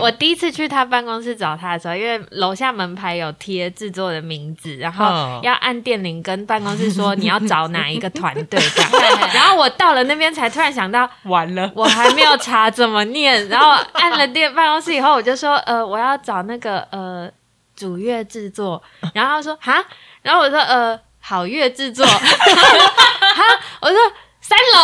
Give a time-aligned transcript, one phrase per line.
[0.00, 5.40] 我第一次去他办公室找他的时候，因为楼下门牌有贴制作的名字，然后嗯。
[5.42, 8.90] 要按电铃跟办公室说你要找哪一个团队这样。
[9.32, 17.30] 然后我到了那边才突然想到，完了，我还没有查怎么念，然后按了电办公室以后，我就说呃我要找那个呃
[17.74, 18.82] 主乐制作，
[19.14, 19.82] 然后他说哈，
[20.22, 22.18] 然后我说呃好乐制作， 哈，
[23.80, 23.96] 我说
[24.40, 24.76] 三楼。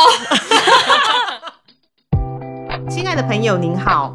[2.89, 4.14] 亲爱的朋友，您好，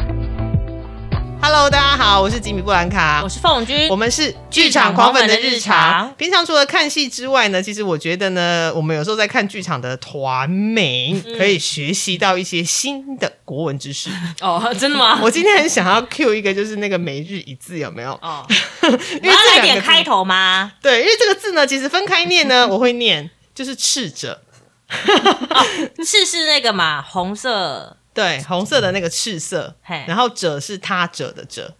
[1.43, 3.27] Hello，大家好，我是吉米布兰卡我。
[3.27, 6.13] 是凤君，我们是剧场狂粉的日常。
[6.15, 14.11] 平常除了看戏之外呢，其实我觉得呢，我们有时候在看剧场的团名，可以学习到一些新的国文知识。
[14.39, 15.19] 哦，真的吗？
[15.23, 18.11] 我今天很想要 Q 一个，就是那个每日一字，有没有？
[18.21, 18.45] 哦，
[18.83, 20.71] 因为这两个字点开头吗？
[20.79, 24.43] 对，因为这个字呢，其实分开念呢，我会念，就是赤者。
[26.05, 30.03] 赤是那个嘛，红色对，红色的那个赤色，嘿。
[30.07, 31.73] 然后者是他者的者，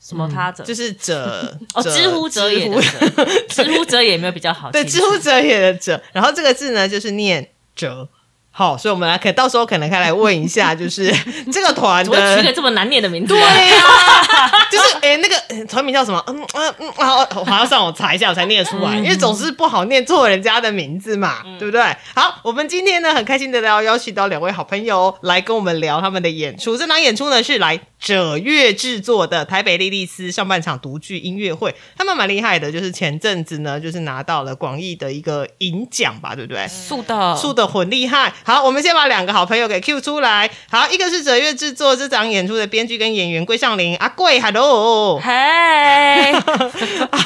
[0.00, 3.24] 什么他者，就是者 哦，者知乎者也的知乎。
[3.24, 4.70] 者，知乎者也没有比较好。
[4.72, 8.08] 对，知乎者也的者，然后这个字呢就是念者。
[8.58, 11.14] 好，所以我们来可到时候可能可以来问一下， 就是
[11.52, 12.52] 这个团怎么取个的。
[12.52, 13.54] 这么难念的名字对啊？
[13.54, 16.20] 呀、 就是哎、那个呃团名叫什么？
[16.26, 21.80] 嗯嗯嗯，好，我还要上网查一下，我才念得出来，因为总是不好念错人家的名字嘛，对不对？
[22.16, 26.76] 好，我们今天呢很开心的要邀请到两位好朋友来跟我们聊他们的演出。
[26.76, 36.66] 这场演出呢是来者乐制作的台北莉莉丝上半场独剧音乐会，他们蛮厉害的，就是前阵子呢就是拿到了广义的一个银奖吧，对不对？
[36.68, 38.32] 素的，素的很厉害。
[38.44, 40.48] 好，我们先把两个好朋友给 Q 出来。
[40.70, 45.20] 好，一个是者乐制作这场演出的编剧跟演员桂尚林，阿贵，Hello。
[45.20, 46.32] 嘿，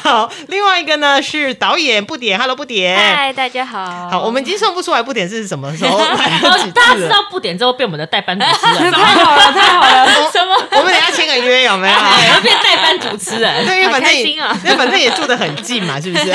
[0.02, 2.96] 好，另外一个呢是导演不点，Hello 不点。
[2.98, 4.08] 嗨，大家好。
[4.10, 7.08] 好，我们已经算不出来不点是什么时候 大家知。
[7.08, 10.61] 道不点之后变我们的代班主持人， 太好了，太好了， 什么？
[10.72, 11.94] 我们等下签个约有没有？
[11.94, 13.64] 要，变代班主持人。
[13.66, 16.34] 对，因为反正也，因为反正也住得很近嘛，是不是？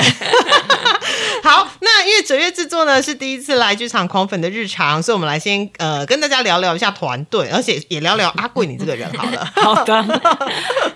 [1.44, 9.48] 好，那因为哲月制作呢是第一次来剧场狂粉的日常，所以我们来先呃跟大家聊聊一下团队，而且也聊聊阿贵你这个人好了。
[9.56, 9.96] 好的。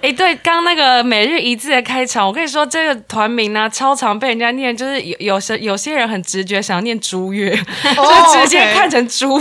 [0.02, 7.58] 哎、对，刚刚那个每日一字的开场，我跟你说，这个团名呢、超常被人家念，就是有有些有些人很直觉想要念朱月，
[7.96, 9.40] 哦就直接看成猪，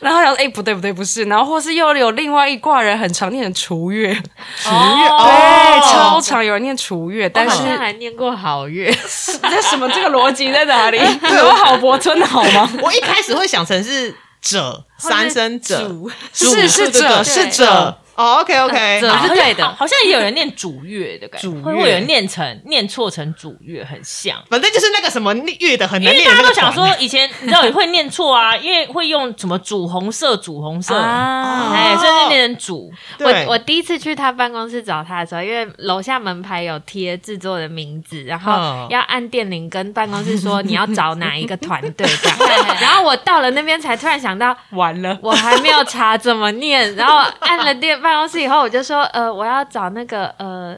[0.00, 5.08] 然后想哎、不对不对不是，然后或是又有另外一挂人很常念成楚月，楚月？
[5.08, 5.92] 哦 对，哦。
[5.92, 8.94] 超常有人念楚月，但是还念过好月，
[9.42, 10.98] 那什么这个逻辑在哪里？
[11.36, 12.68] 有郝柏村好吗？
[12.82, 15.90] 我一开始会想成是者三声者，
[16.32, 17.98] 是是者是者。
[18.18, 24.36] 哦，OK OK，这是对的 好像也有人念主乐的感觉，主会不会有人念成念错成主乐，很像。
[24.50, 32.92] 反正就是那个什么乐的很因为大家都想说，以前你知道也会念错啊， 因为会用什么主红色、主红色，啊哎，所以就念成主。
[33.20, 42.38] 我我第一次去他办公室找他的时候，因为楼下门牌有贴制作的名字，然后嗯要按电铃跟办公室说你要找哪一个团队这样。
[42.82, 45.16] 然后我到了那边才突然想到，完了。
[45.22, 50.76] 我还没有查怎么念，然后按了电办公室以后，我就说呃我要找那个呃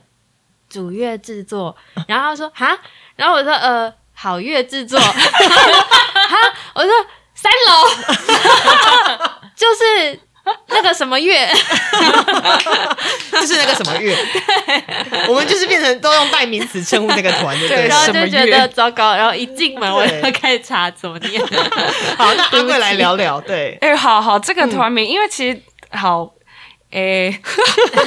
[0.68, 1.76] 主乐制作，
[2.08, 2.76] 然后他说哈，
[3.16, 5.12] 然后我说呃好乐制作， 哈，
[6.74, 6.90] 我说
[7.34, 7.88] 三楼，
[9.54, 10.18] 就是
[10.68, 11.48] 那个什么乐。
[13.30, 14.14] 就是那个什么乐，
[15.28, 17.76] 我们就是变成都用代名词称呼那个团，对不对？
[17.84, 21.40] 对然后就觉得糟糕，然后一进门我对就开始查怎么念。
[22.18, 25.62] 好，那阿贵来聊聊，对，哎、好好，这个团名，因为其实
[25.92, 26.30] 好。
[26.90, 27.40] 诶、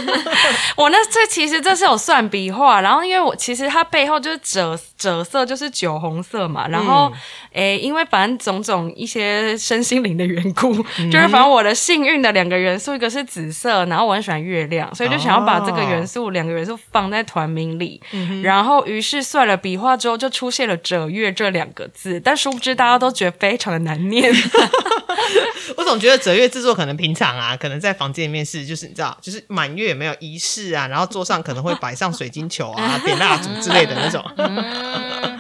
[0.76, 7.12] 我那这其实这是有算笔画，然后因为我其实它背后就是赭赭色，就是酒红色嘛，然后
[7.54, 10.74] 诶、因为反正种种一些身心灵的缘故，
[11.12, 18.02] 就是反正我的幸运的两个元素，一个是紫色，然后我很喜欢月亮，所以就想要把这个元素两、个元素放在团名里，
[18.44, 24.30] 然后于是算了笔画之后，就出现了“折月”这两个字，但殊不知大家都觉得非常的难念。
[25.78, 34.24] 我总觉得折月制作可能平常啊，可能在房间里面是就是你知道，就是满月有没有仪式啊，然后桌上可能会摆上水晶球啊、 点蜡烛之类的那种。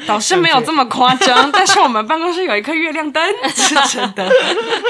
[0.05, 3.23] 倒是没有这么夸张，但是我们办公室有一颗月亮灯，
[3.55, 4.29] 是真的。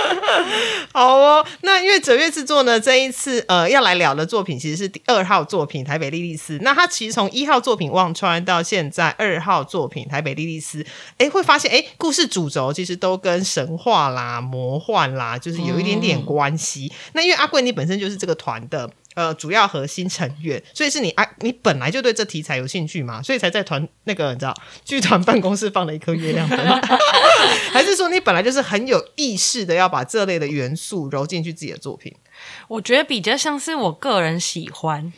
[0.94, 6.58] 好哦，那因为折月制作呢，这一次呃要来聊的作品其实是第二号作品《台北莉莉丝》。
[6.62, 10.84] 那它其实从一号作品《忘川》到现在二号作品《台北莉莉丝》，
[11.18, 16.92] 哎，会发现哎，故事主轴其实都跟神话啦、魔幻啦，就是有一点点关系。
[17.14, 18.90] 那因为阿贵你本身就是这个团的。
[19.16, 26.60] 呃，主要核心成员，所以是你啊，你本来就对这题材有兴趣嘛，所以才在团那个你知道剧团办公室放了一颗月亮灯，
[27.72, 32.14] 还是说你本来就是很有意识的要把这类的元素揉进去自己的作品？
[32.68, 35.14] 我觉得比较像是我个人喜欢，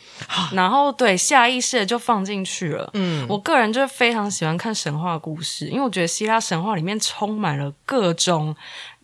[0.52, 2.90] 然后对下意识的就放进去了。
[2.92, 8.54] 嗯，我个人就非常喜欢看神话故事，因为我觉得希腊神话里面充满了各种。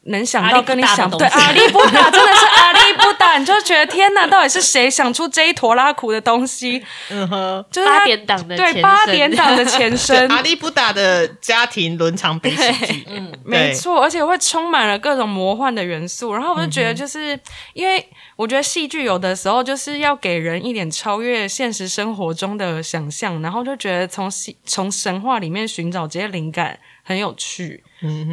[0.07, 6.83] 能想到跟你想对阿里不打真的是阿里不打，你就觉得天哪，到底是谁想出这一坨拉苦的东西？
[7.09, 16.35] 嗯哼，就是八点档的对八点档的前身 阿里不打的家庭伦常悲喜剧， 嗯，没错，而且会充满了各种魔幻的元素。
[16.35, 17.39] 然后我就觉得，就是
[17.75, 18.05] 因为
[18.35, 26.79] 我觉得戏剧有的时候就是要给人一点超越现实生活中的想象，然后就觉得从戏从神话里面寻找这些灵感。
[27.03, 27.83] 很有趣，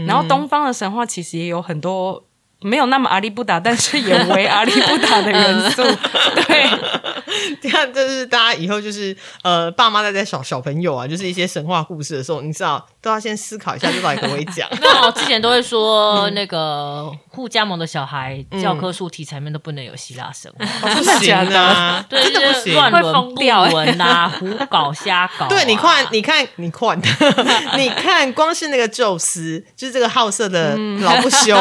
[0.05, 2.23] 然后东方的神话其实也有很多
[2.61, 5.83] 没有那么阿里不达，但是也为阿里不达的元素，
[6.47, 6.69] 对。
[7.61, 14.67] 这样就是大家以后就是呃，爸妈在在小小朋友啊，就是一些神话故事的时候，你知道都要先思考一下，就到底可不可以讲。
[14.81, 22.05] 那我之前都会说，那个互加盟的小孩教科书题材面都不能有希腊神话，真的假的？
[22.09, 25.47] 对，真的不行，乱伦不文呐，胡搞瞎搞。
[25.49, 26.99] 对，你看，你看，你看，
[27.77, 31.55] 你看，光是那个宙斯，就是这个好色的老不休，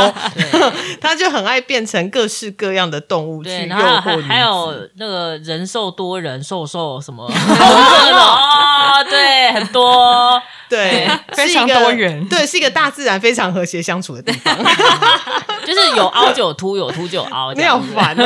[1.01, 5.69] 他就很爱变成各式各样的动物去诱惑还有那个人。
[5.69, 7.25] 兽多人，兽兽什么？
[7.29, 14.57] 哦，对，很多，对，非常多元，对，是一个大自然非常和谐相处的地方，
[15.67, 18.25] 就是有凹就有凸，有凸就有凹，你好烦哦。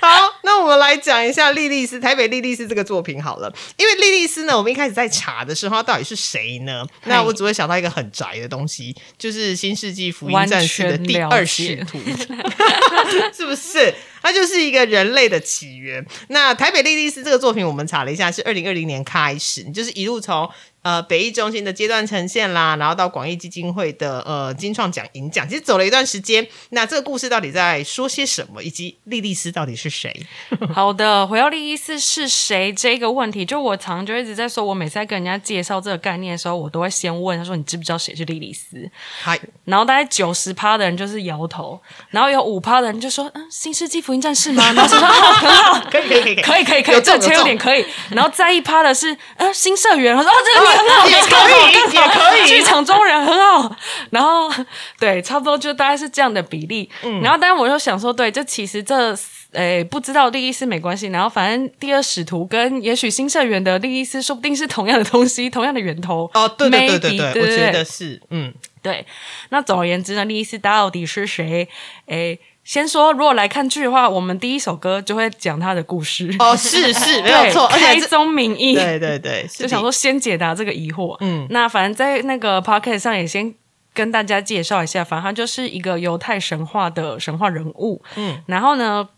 [0.00, 6.86] 好，那我们来讲一下莉莉丝，台北莉莉丝这个作品好了，因为莉莉丝呢，我们一开始在查的时候，到底是谁呢？
[7.04, 11.98] 那我只会想到一个很宅的东西，就是《新世纪福音战士》的第二使徒，
[13.34, 13.92] 是不是？
[14.20, 16.04] 它就是一个人类的起源。
[16.28, 20.48] 那台北莉莉丝这个作品，我们查了一下，是二零二零年开始，就是一路从。
[20.88, 26.46] 呃，北艺中心的阶段呈现啦，然后到广义基金会的呃金创奖银奖，其实走了一段时间。
[26.70, 28.62] 那这个故事到底在说些什么？
[28.62, 30.10] 以及莉莉丝到底是谁？
[30.72, 38.90] 好的，回到莉莉丝是谁这个问题，就我常就一直在说，我每次在跟人家介绍这个概念的时候，我都会先问他说：“你知不知道谁是莉莉丝？”
[39.22, 52.46] 嗨，然后大概九十趴的人就是摇头，然后有五趴的人就说：“嗯，新世纪福音战士吗？”然后说：“很好，可以可以可以可以可以可以，有点可以。”然后再一趴的是：“呃，新社员。”我说：“哦，这个。” 很好，也可以，也可以。
[52.46, 53.76] 剧场中人很好，
[54.10, 54.50] 然后
[54.98, 56.88] 对，差不多就大概是这样的比例。
[57.02, 59.16] 嗯，然后但是我又想说，对，这其实这
[59.52, 61.08] 诶不知道利益是没关系。
[61.08, 66.30] 然后反正第二使徒跟也许新社员的利益是说不定是同样的东西，同样的源头。
[66.34, 68.52] 哦，对对对对对，我觉得是，嗯，
[68.82, 69.04] 对。
[69.50, 71.68] 那总而言之呢，利益丝到底是谁？
[72.06, 72.38] 诶。
[72.68, 76.30] 先说，如果来看剧的话，我们第一首歌就会讲他的故事。
[76.38, 78.74] 哦，是是， 没有错，开宗明义。
[78.74, 81.16] 对对对， 就想说先解答这个疑惑。
[81.20, 83.54] 嗯，那反正在那个 p o c k e t 上也先
[83.94, 88.02] 跟大家介绍一下，反正他就是一个犹太神话的神话人物。
[88.16, 89.08] 嗯，然后呢，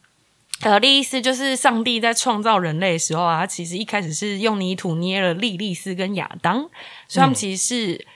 [0.62, 6.60] 呃，利斯就是上帝在创造人类的时候啊，他其实一开始是用泥土捏了莉莉丝跟亚当，
[7.08, 8.06] 所以他们其实是。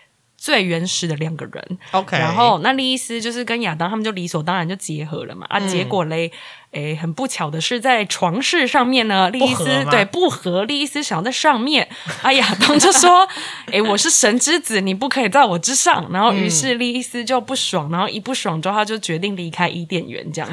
[0.44, 5.46] 最原始的两个人，OK，然后那莉丝就是跟亚当他们就理所当然就结合了嘛。
[5.48, 6.30] 啊，结果嘞，
[6.72, 11.88] 诶，很不巧的是在床事上面呢，莉丝对不和，莉丝想要在上面，
[12.20, 13.26] 啊，亚当就说，
[13.72, 20.50] 诶，我是神之子，你不可以在我之上，然后于是莉丝就不爽，然后一不爽之后，他就决定离开伊甸园，这样，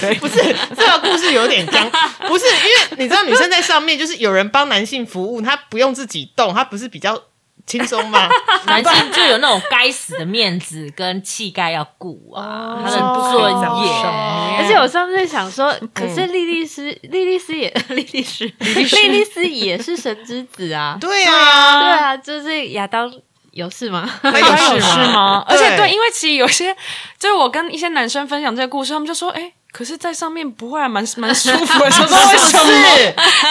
[0.00, 0.36] 对， 不是
[0.74, 1.86] 这个故事有点僵，
[2.26, 7.24] 不是因为你知道女生在上面就是有人帮男性服务，她不用自己动，她不是比较。
[7.68, 8.28] 轻松吗？
[8.66, 12.96] 男性就有那种该死的面子跟气概要顾啊，他的
[13.30, 13.42] 尊
[13.84, 14.08] 严。
[14.58, 20.96] 而且我上次想说，可是莉莉丝，莉莉丝也， 莉莉丝，莉莉丝也是神之子啊。
[21.00, 23.12] 对啊，对啊，就是亚当
[23.52, 24.08] 有事吗？
[24.24, 24.80] 有事
[25.12, 25.44] 吗？
[25.46, 26.74] 而且对，因为其实有些，
[27.18, 29.52] 就是我跟一些男生分享这个故事，他们就说，哎。
[29.70, 32.70] 可是在上面不会还蛮蛮舒服的，说 是为什么？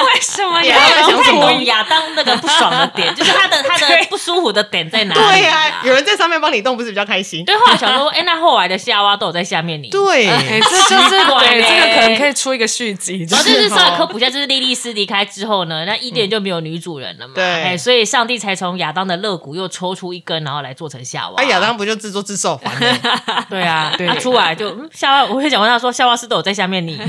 [0.03, 0.61] 为什么？
[0.63, 5.21] 亚要当在想懂亚当那个不爽的点，就是他的他的 不舒服的点在哪里？
[5.21, 7.45] 对呀、有人在上面帮你动，不是比较开心？
[7.45, 9.89] 对，后来想说，哎，那后来的夏娃都有在下面你。
[9.89, 17.43] 对，哎，这就是对，怪嘞这个可能可以出一个续集，就然后是就是稍微科普一下，就是莉莉丝离开之后呢，那伊甸就没有女主人了嘛，对。
[17.45, 21.39] 哎，所以上帝才从亚当的肋骨又抽出一根，然后来做成夏娃。
[21.39, 22.99] 啊，亚当不就自作自受，烦欸
[23.49, 24.07] 对啊，对。
[24.07, 26.97] 他出来就嗯夏娃，我会想问他说，夏娃是都有在下面你，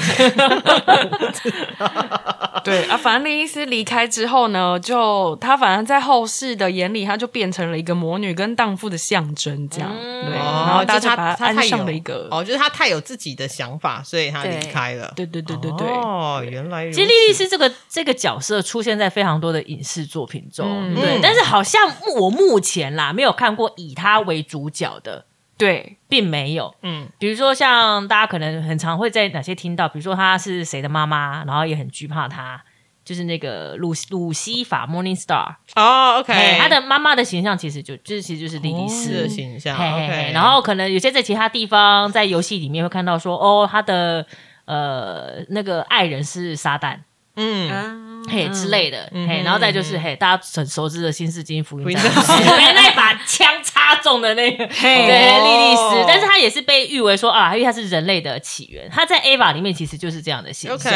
[2.65, 15.13] 对啊，反正莉莉丝离开之后呢，就她反正在后世的眼里，她就变成了一个魔女跟荡妇的象征，这样、对，然后大家把她安上了一个，哦，就是他太有自己的想法，所以他离开了。
[15.17, 20.95] 对对对对对，哦，原来其实莉莉丝这个这个角色出现在非常多的影视作品中，嗯。
[20.95, 21.81] 对，嗯但是好像
[22.17, 25.25] 我目前啦没有看过以她为主角的，
[25.59, 25.97] 对。
[26.09, 26.75] 并没有。
[26.81, 32.59] 嗯，比如说像大家可能很常会在哪些听到，比如说她是谁的妈妈，然后也很惧怕她，
[33.05, 44.25] 就是那个鲁鲁西法 Morning Star，哦，OK，嘿她的妈妈的形象其实就就是其实就是莉莉是丝的形象嘿嘿嘿，OK，然后可能有些在其他地方在游戏里面会看到说，哦，他的
[44.65, 47.01] 呃那个爱人是撒旦。
[47.41, 55.07] 嗯，嘿之类的，嘿，然后再就是嘿，大家很熟知的新世纪福音战福音士， 被 那把枪插中的那个，嘿。
[55.07, 55.91] 对，莉莉哦。
[55.91, 60.93] 丝，但是她也是被誉为说啊，因为她是人类的起源，她在 AVA 里面其实就是这样的形象。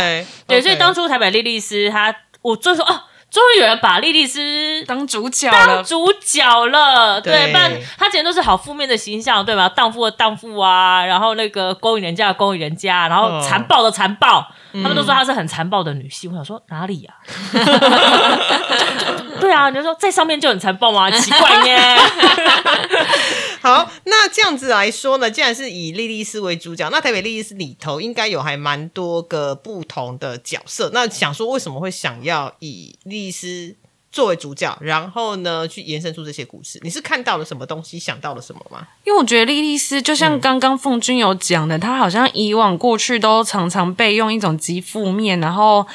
[0.47, 9.67] 对，所以当初台北莉莉丝，她我就说哦，终于有人把莉莉丝当主角了，当主角了，对，对不然他之前都是好负面的形象，对吧？
[9.71, 16.31] 荡妇的荡妇啊，然后那个勾引人家的勾引人家，然后嗯残暴的残暴，他们都说她是很残暴的女性。
[16.31, 17.15] 我想说哪里呀、
[19.41, 21.11] 对啊，你就说在上面就很残暴吗？
[21.11, 21.67] 奇怪呢。
[23.65, 30.91] 好，那这样子来说呢，既然是以莉莉丝为主角，那台北莉莉丝里头应该有还蛮多个不同的角色。
[30.93, 33.77] 那想说为什么会想要以莉莉丝
[34.11, 36.81] 作为主角，然后呢去延伸出这些故事？
[36.83, 38.89] 你是看到了什么东西，想到了什么吗？
[39.05, 45.87] 因为我觉得莉莉丝就像刚刚凤君有讲的，她好像以往过去都常常被用一种极负面，然后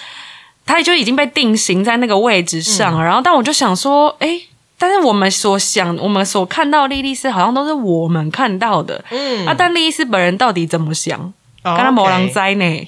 [0.65, 3.03] 她就已经被定型在那个位置上了。
[3.03, 4.43] 然后，但我就想说，哎。
[4.79, 9.45] 但是我们所想、我们所看到的莉莉丝，好像都是我们看到的，嗯。
[9.47, 9.55] 啊！
[9.57, 11.19] 但莉莉丝本人到底怎么想？
[11.19, 12.85] 哦刚刚魔狼灾呢。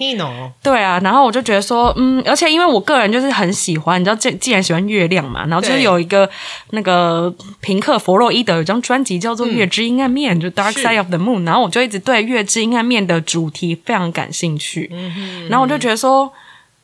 [0.63, 6.29] 对啊，然后我就觉得说，嗯，而且因为我个人就是很喜欢，你知道，既既然喜欢月亮嘛，然后就是有一个
[6.69, 16.31] 那个平克·弗洛伊德有张专辑叫做《月之阴暗面》，就 Dark Side of the Moon，然后我就一直对月之阴暗面的主题非常感兴趣，嗯然后我就觉得说。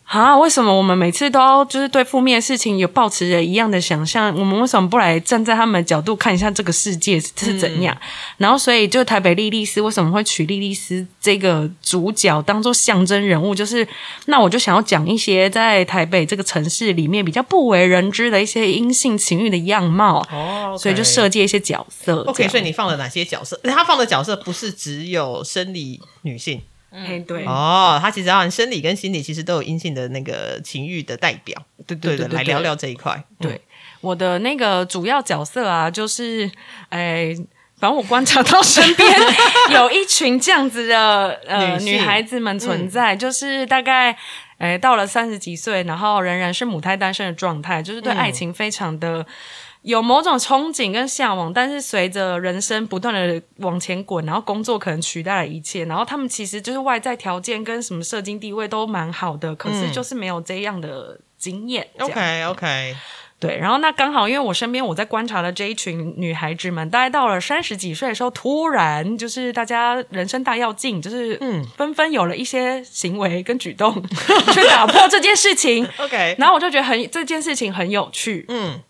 [0.05, 4.33] 啊，为什么我们每次都要就是对负面的事情有抱持着一样的想象？
[4.37, 7.97] 我们为什么不来站在他们的角度看一下这个世界是怎样？
[8.37, 13.55] 然后，所以就台北莉莉丝为什么会取莉莉丝这个主角当做象征人物？
[13.55, 13.85] 就是
[14.25, 22.21] 那我就想要讲一些在台北这个城市里面比较不为人知的一些阴性情欲的样貌，哦所以就设计一些角色。
[22.27, 23.59] OK，所以你放了哪些角色？
[23.63, 26.61] 他放的角色不是只有生理女性
[26.95, 31.61] 哎对哦，他其实好像生理跟心理其实都有阴性的那个情欲的代表。
[31.85, 33.23] 对对的，对对，来聊聊这一块。
[33.39, 33.59] 对，
[34.01, 36.49] 我的那个主要角色啊，就是
[36.89, 37.35] 哎。
[37.77, 39.05] 反正我观察到身边
[39.71, 44.17] 有一群这样子的呃 女女孩子们存在，就是大概
[44.57, 49.25] 哎到了三十几岁，然后仍然是母胎单身的状态，就是对爱情非常的。
[49.85, 61.87] 有某种憧憬跟向往，但是随着人生不断的往前滚，然后工作可能取代了一切，然后他们其实就是外在条件跟什么社经地位都蛮好的，可是就是没有这样的经验。
[61.99, 62.95] OK OK，
[63.39, 71.63] 对，然后那刚好，因为我身边我在观察的这一群女孩子们，大概到了三十几岁的时候，突然就是大家人生大要进，就是嗯。
[71.77, 74.01] 纷纷有了一些行为跟举动
[74.51, 75.87] 去打破这件事情。
[75.99, 78.81] OK，然后我就觉得很这件事情很有趣，嗯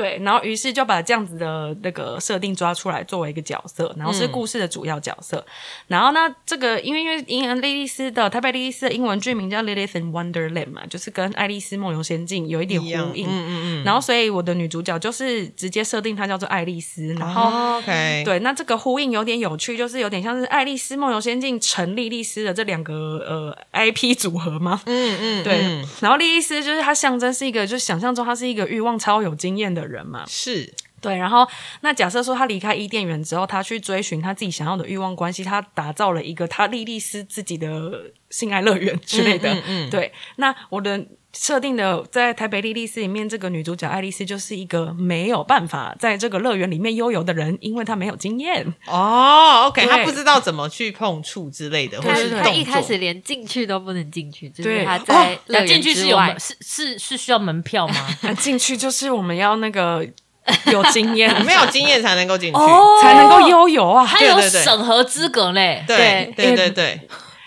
[0.00, 5.44] 对，然后于是就把这样子的那个设定抓出来作为一个角色，然后是故事的主要角色。
[5.88, 13.26] 然后呢，这个因为因为英文莉莉丝的台北莉莉丝的英文剧名叫《Lilith in Wonderland》嘛，就是跟《爱丽丝梦游仙境》有一点呼应。
[13.26, 13.50] 嗯嗯
[13.82, 13.84] 嗯。
[13.84, 17.42] 然后，所以我的女主角就是直接设定她叫做爱丽丝，然后。
[17.42, 22.94] 哦 OK，对，那这个呼应有点有趣，就是有点像是《爱丽丝梦游仙境》成莉莉丝的这两个
[23.26, 24.82] 呃 IP 组合吗？
[24.86, 30.24] 嗯嗯，对，嗯然后莉莉丝就是她象征是一个，就是想象中她是一个欲望超有经验的人嘛。
[30.26, 31.48] 是对，然后
[31.80, 39.50] 那假设说他离开伊甸园之后，他去追寻他自己想要的欲望关系，他打造了一个他莉莉丝自己的性爱乐园之类的。
[39.50, 48.74] 嗯嗯嗯对，那我的设定的在台北莉莉丝里面，这个女主角爱丽丝就是一个没有办法在这个乐园里面悠游的人，因为她没有经验。
[48.86, 52.42] 哦，OK，她不知道怎么去碰触之类的，或他是动作。
[52.42, 58.08] 他一开始连进去都不能进去，就是对他在进园之外去是有门， 是是是需要门票吗？
[58.22, 60.04] 那 进去就是我们要那个
[60.72, 62.58] 有经验，没有经验才能够进去。
[63.02, 64.04] 才能够悠游啊。
[64.04, 65.84] 还有审核资格嘞。
[65.86, 67.00] 对对也对对，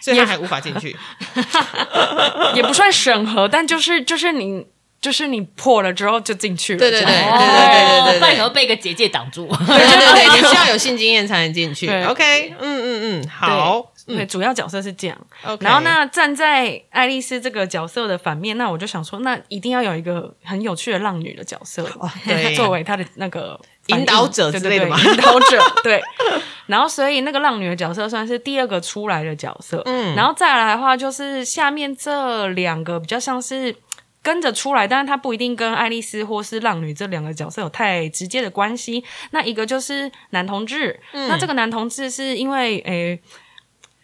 [0.04, 0.94] 所以他还无法进去。
[2.54, 4.68] 也不算审核，但就是就是你
[5.00, 6.80] 就是你破了之后就进去了。
[6.80, 9.48] 对对对对对对对对不然可能被一个结界挡住。
[9.48, 11.88] 对对对 对，你需要有性经验才能进去。
[11.88, 13.90] 对 OK，嗯嗯嗯，好。
[14.06, 15.18] 对，主要角色是这样。
[15.46, 21.90] OK 然后那站在爱丽丝这个角色的反面，那我就想说，那一定要有一个很有趣的浪女的角色，
[22.26, 26.02] 对作为她的那个引导者之类的吗对对对引导者对。
[26.68, 33.76] 然后所以那个浪女的角色算是第二个出来的角色，嗯，然后再来的话就是下面这两个比较像是。
[34.26, 39.04] 跟着出来，但是她不一定跟爱丽丝或是浪女这两个角色有太直接的关系。
[39.32, 43.20] 那一个就是男同志，嗯那这个男同志是因为诶。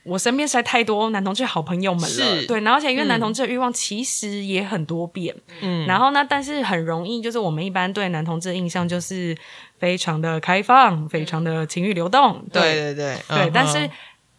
[0.10, 2.46] 我身边实在太多男同志好朋友们了，是。
[2.48, 5.86] 对，然后而且因为男同志的欲望其实也很多变，嗯。
[5.86, 9.38] 然后呢，但是很容易就是我们一般对男同志的印象就是
[9.78, 12.62] 非常的开放，非常的情欲流动，对。
[12.62, 13.52] 对对对。
[13.54, 13.90] 但是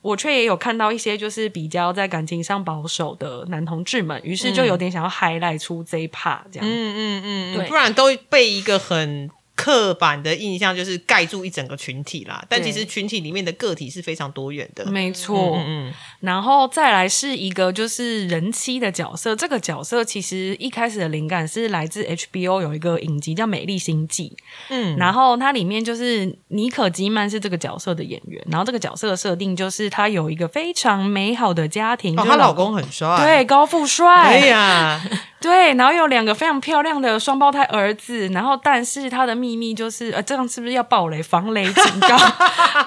[0.03, 7.69] 我却也有看到一些就是比较在感情上保守的男同志们，于是就有点想要 highlight 出这一 part 这样，嗯嗯嗯，对。
[7.69, 9.31] 不然都被一个很
[9.63, 12.43] 刻板的印象就是盖住一整个群体啦。
[12.49, 14.87] 但其实群体里面的个体是非常多元的。
[14.87, 24.37] 没错，嗯然后再来是一个就是人妻的角色，这个角色其实一开始的灵感是来自 HBO 有一个影集叫《美丽心计》，
[24.71, 33.17] 嗯然后它里面就是妮可基曼是这个角色的演员，然后这个角色的设定就是她有一个非常美好的家庭，哦，她老公很帅。
[33.23, 35.03] 对高富帅，哎呀，
[35.41, 42.17] 对，然后有两个非常漂亮的双胞胎儿子，然后但是他的秘密就是，呃，这样是不是要暴雷、防雷警告？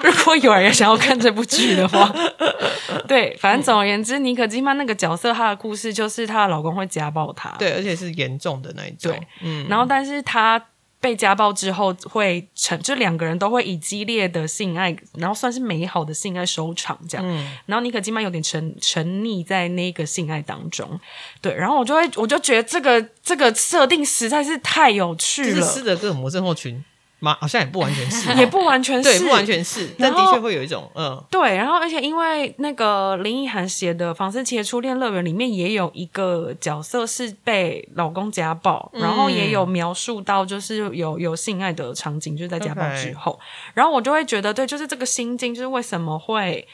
[0.02, 2.12] 如果有人想要看这部剧的话，
[3.08, 9.10] 对，反正总而言之，妮可基曼那个角色，她的故事就是她的老公会家暴她，对，而且是严重的那一种。
[9.10, 10.60] 对，嗯，然后但是她
[11.04, 17.26] 被家暴之后会成，就两个人都会以激烈的性爱，然后算是美好的性爱收场这样。
[17.28, 17.34] 嗯
[17.66, 20.98] 然后尼可基曼有点沉沉溺在那个性爱当中，
[21.42, 26.82] 对，然后我就会我就觉得这个这个设定实在是太有趣了，就是斯德哥尔摩症候群
[27.24, 27.36] 吗？
[27.40, 31.20] 好像也不完全是， 也不完全是，对，不完全是，但的确会有一种嗯。
[31.30, 43.40] 对，然后而且因为那个林奕涵写的《房思琪的初恋乐园》里面也有一个角色是被老公家暴，然后也有描述到就是有有性爱的场景，就是在家暴之后
[43.72, 46.68] 然后我就会觉得，对，就是这个心境，就是为什么会。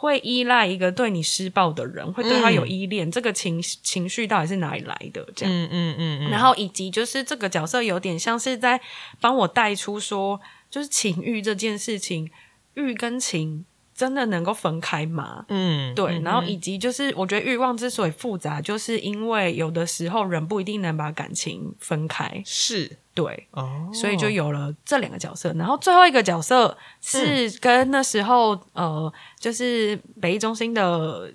[0.00, 5.28] 会依赖一个对你施暴的人，会对他有依恋，这个情情绪到底是哪里来的？
[5.36, 8.80] 这样，嗯嗯嗯嗯，然后以及就是这个角色有点像是在
[9.20, 12.30] 帮我带出说，就是情欲这件事情，
[12.72, 13.66] 欲跟情
[14.00, 15.44] 真的能够分开吗？
[15.48, 22.96] 嗯，对，嗯然后以及就是我觉得欲望之所以复杂，就是因为有的时候人不一定能把感情分开，是。
[23.12, 25.52] 对，哦，所以就有了这两个角色。
[25.58, 31.30] 然后最后一个角色是跟那时候、呃，就是北艺中心的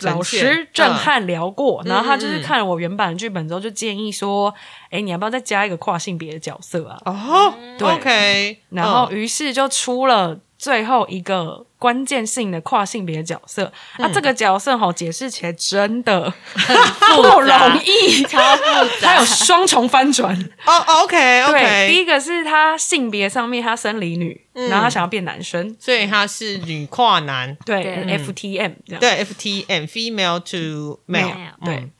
[0.00, 4.52] 老师震撼聊过，然后他就是看了我原版的剧本之后，就建议说
[4.90, 6.98] ：“哎，你要不要再加一个跨性别的角色啊？
[7.04, 9.16] 哦，对，OK，？” 然后嗯。
[9.16, 13.72] 于是就出了最后一个关键性的跨性别角色。
[13.98, 14.12] 那、嗯。
[14.12, 17.50] 这个角色哈，解释起来真的很不容
[17.82, 18.62] 易，超复
[19.00, 20.36] 杂，它有双重翻转。
[20.66, 29.00] 哦，OK 对，第 OK，一个是他性别上面他生理女，然后他想要变男生，所以他是女跨男，对对，FTM 这样。
[29.00, 31.76] 对，FTM female to male，male，对。
[31.76, 31.90] 嗯。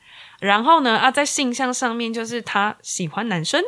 [0.40, 3.62] 然后呢啊，在性向上面就是他喜欢男生，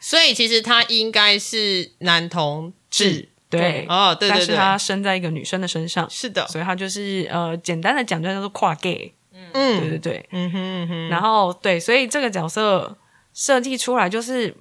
[0.00, 10.28] 所以其实他应该是男同志，对，哦，对对对，但是他生在一个女生的身上，是的，所以他就是呃，简单的讲就叫做跨 gay，嗯对对嗯对。
[10.32, 12.96] 嗯哼嗯哼，然后对，所以这个角色
[13.32, 14.54] 设计出来就是。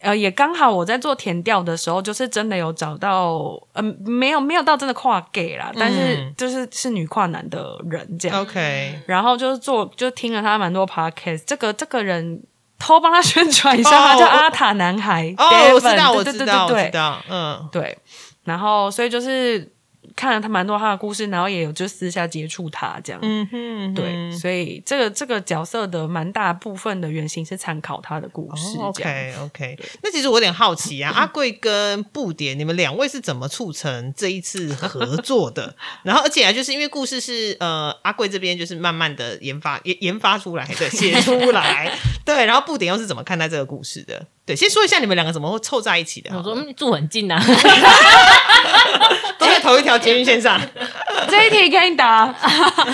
[0.00, 8.38] 呃，也刚好我在做填调的时候，就是真的有找到，嗯、没有没有到真的跨 gay 啦，但是嗯就是是女跨男的人这样。
[8.42, 11.44] OK，然后就是做，就听了他蛮多 podcast。
[11.46, 12.42] 这个这个人
[12.78, 15.34] 偷帮他宣传一下， 哦他叫阿塔男孩。
[15.38, 17.98] 哦，我知道，我对知道，对对对我知道，嗯，对。
[18.44, 19.72] 然后，所以就是
[20.16, 23.20] 看了他蛮多他的故事，然后也有就私下接触他这样。
[23.22, 28.78] 嗯哼，对，所以这个这个角色的蛮大部分的原型是参考他的故事。
[28.78, 35.74] OK OK，那其实我有点好奇啊，阿贵跟布点，你们两位是怎么促成这一次合作的？
[36.04, 41.90] 然后而且啊，就是因为故事是呃阿贵这边就是慢慢的研发研研发出来，对，写出来，
[42.24, 44.26] 对，然后布点又是怎么看待这个故事的？
[44.46, 46.30] 对，先说一下你们两个怎么会凑在一起的？
[46.36, 47.40] 我说嗯住很近啊，
[49.38, 50.60] 都在同一条捷运线上，
[51.28, 52.26] 这一题可以答，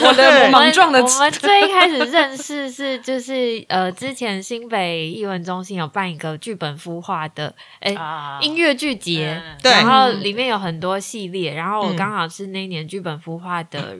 [0.00, 0.50] 我的对。
[0.50, 9.72] 莽撞的我们最一开始认识是就是呃，之前新北艺文中心有办一个剧本孵化的诶、啊音乐剧节，嗯。
[9.72, 11.96] 然后里面有很多系列，然后我嗯。
[11.96, 13.96] 刚好是那一年剧本孵化的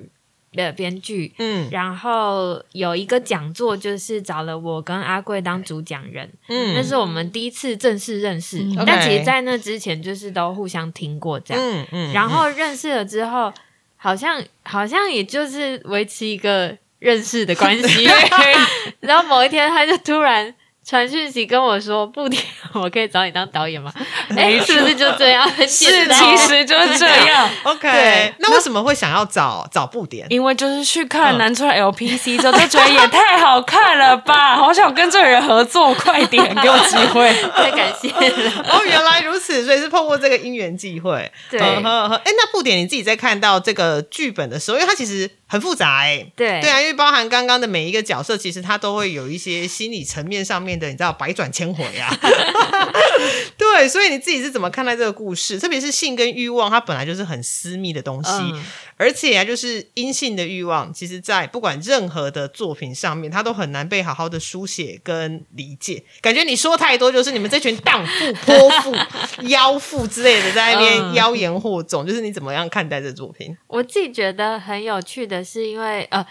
[0.53, 1.33] 的编剧。
[1.39, 8.59] 嗯然后有一个讲座，就是找了我跟阿贵当主讲人，嗯那是我们第一次正式认识。
[8.87, 11.63] 但其实，在那之前，就是都互相听过这样。
[11.63, 13.53] 嗯嗯然后认识了之后，
[13.97, 18.09] 好像好像也就是维持一个认识的关系。
[19.01, 20.55] 然后某一天，他就突然
[20.91, 23.93] 传讯息跟我说：“布点，我可以找你当导演吗？”
[24.37, 25.49] 哎，是不是就这样？
[25.59, 27.49] 是，其实就是这样。
[27.63, 30.27] OK，那为什么会想要找找布点？
[30.31, 37.33] 因为就是去嗯看南村 LPC 之后，就觉得也太好看了吧，好想跟这个人合作，快点给我机会。
[37.55, 38.65] 太感谢了。
[38.69, 41.31] 哦，原来如此，所以是透过这个因缘际会。
[41.49, 52.09] 对哎，那布点你自己在看到这个剧本的时候，因为它其实很复杂哎、对对啊，因为包含刚刚的每一个角色，其实他都会有一些心理层面上面的，你知道百转千回啊。
[53.59, 55.59] 对，所以你自己是怎么看待这个故事？
[55.59, 58.65] 特别是性跟欲望，它本来就是很私密的东西，嗯
[59.01, 66.05] 而且啊，就是阴性的欲望，其实在不管任何的作品上面，它都很难被好好的书写跟理解。
[66.21, 68.95] 感觉你说太多，就是你们这群荡妇、泼妇、
[69.49, 72.07] 妖妇之类的，在那边嗯妖言惑众。
[72.07, 73.57] 就是你怎么样看待这作品？
[73.69, 76.27] 我自己觉得很有趣的是，因为呃，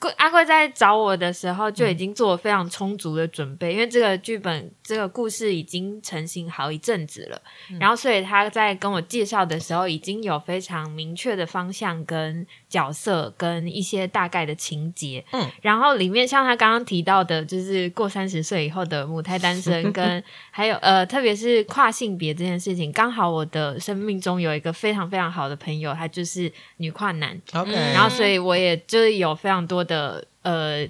[0.00, 7.40] 贵阿贵在找我的时候就已经做了非常充足的准备，因为这个剧本、这个故事已经成型好一阵子了，
[7.78, 15.24] 然后所以他在跟我介绍的时候，已经有非常明确的方向、跟角色、跟一些大概的情节。
[15.30, 30.84] 嗯，然后里面像他刚刚提到的，就是过三十岁以后的母胎单身，跟 还有呃，特别是跨性别这件事情，刚好我的生命中有一个非常非常好的朋友，他就是女跨男，OK，然后所以我也就是有非常多的呃，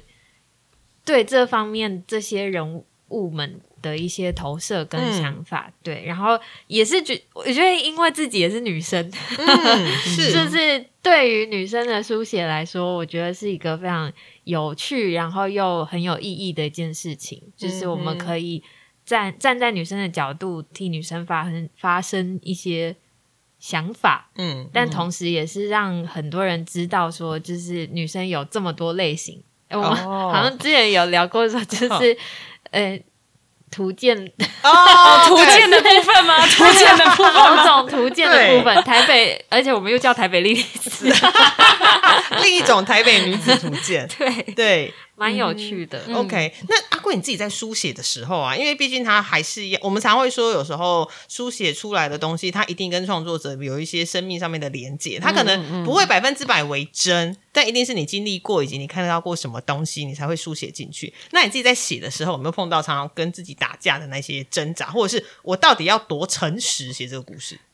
[1.05, 14.11] 对这方面这些人物们的一些投射跟想法，对，然后也是觉我觉得因为自己也是女生，嗯， 是就是对于女生的书写来说，我觉得是一个非常
[14.45, 17.43] 有趣，然后又很有意义的一件事情。
[17.57, 18.63] 就是我们可以
[19.05, 22.95] 站站在女生的角度，替女生发生发生一些
[23.59, 29.43] 想法，嗯，但同时也是让很多人知道说，就是女生有这么多类型。
[29.69, 32.17] 呃我们哦好像之前有聊过说，就是
[32.71, 33.03] 呃。
[33.73, 34.17] 图鉴
[34.63, 36.47] 哦，图鉴的 部分吗？
[36.47, 41.13] 图鉴的部分某种 图鉴的部分，台北，而且我们又叫台北莉莉丝，
[42.43, 44.95] 另一种台北女子图鉴，对，对。
[45.15, 46.03] 蛮有趣的。
[46.15, 61.13] OK，那阿贵你自己在书写的时候啊，因为毕竟他还是要，我们常会说，有时候书写出来的东西，它一定跟创作者有一些生命上面的连接，它可能不会百分之百为真，但一定是你经历过以及你看到过什么东西，你才会书写进去。
[61.31, 67.59] 那你自己在写的时候，有没有碰到常常跟自己打架的那些挣扎，或者是我到底要多诚实写这个故事？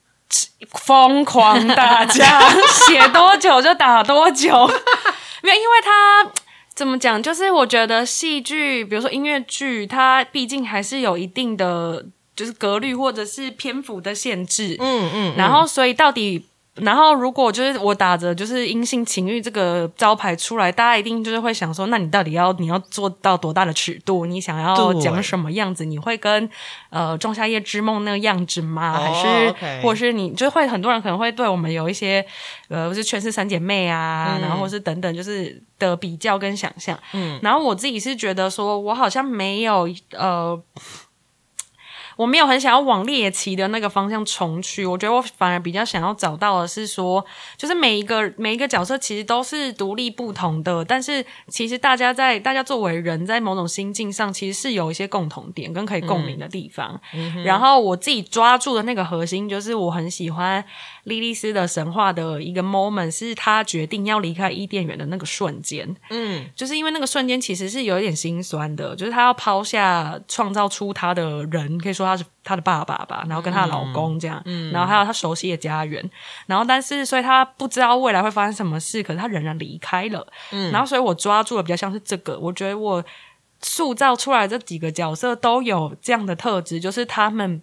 [0.84, 2.50] 疯狂打架，
[2.86, 4.66] 写多久就打多久。
[5.40, 6.32] 没有，因为他
[6.78, 14.76] 怎么讲，就是我觉得戏剧，比如说音乐剧，它毕竟还是有一定的就是格律或者是篇幅的限制。
[14.78, 16.46] 嗯嗯然后，所以到底，
[16.80, 24.26] 然后如果就是我打着就是阴性情欲这个招牌出来，大家一定就是会想说，那你到底要你要做到多大的尺度？
[24.26, 25.84] 你想要对讲什么样子？
[25.84, 26.48] 你会跟
[26.90, 28.96] 呃《仲夏夜之梦》那个样子吗？
[28.96, 32.24] 哦还是或者是你就会很多人可能会对我们有一些
[32.68, 36.98] 呃，是全是三姐妹啊，嗯然后或是等等，就是的比较跟想象。
[37.12, 40.60] 嗯然后我自己是觉得说，我好像没有呃。
[42.18, 47.24] 我没有很想要往猎奇的那个方向重去，我觉得我反而比较想要找到的是说，
[47.56, 57.00] 就是每一个每一个角色其实都是独立不同的，但是其实大家在大家作为人在某种心境上，其实是有一些共同点跟可以共鸣的地方。
[57.44, 60.64] 然后我自己抓住的那个核心，就是我很喜欢
[61.08, 65.96] 莉莉丝的神话的一个 moment，是她决定要离开伊甸园的那个瞬间。
[66.10, 76.08] 嗯就是因为那个瞬间其实是有一点心酸的，就是她要抛下创造出她的人，可以说她是她的爸爸吧，然后跟她的老公这样，嗯然后还有她熟悉的家园，
[76.46, 83.04] 然后但是所以她不知道未来会发生什么事，可是她仍然离开了，嗯然后所以我抓住了比较像是这个，我觉得我
[83.62, 87.62] 塑造出来这几个角色都有这样的特质，就是他们。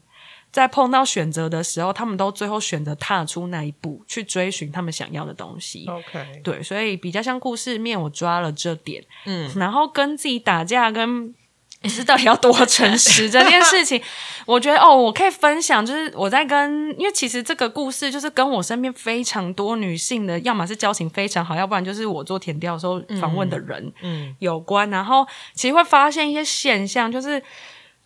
[0.56, 5.86] 在碰到选择的时候，他们都最后选择踏出那一步，去追寻他们想要的东西。
[5.86, 11.36] OK，对，所以比较像故事面，我抓了这点，嗯，然后跟自己打架，跟
[11.84, 14.02] 是到底要多诚实这件事情，
[14.48, 27.44] 我觉得哦，我可以分享，就是我在跟，因为其实这个故事就是跟我身边非常多女性的，要么是交情非常好，要不然就是我做填调的时候访问的人，嗯有关，然后其实会发现一些现象，就是。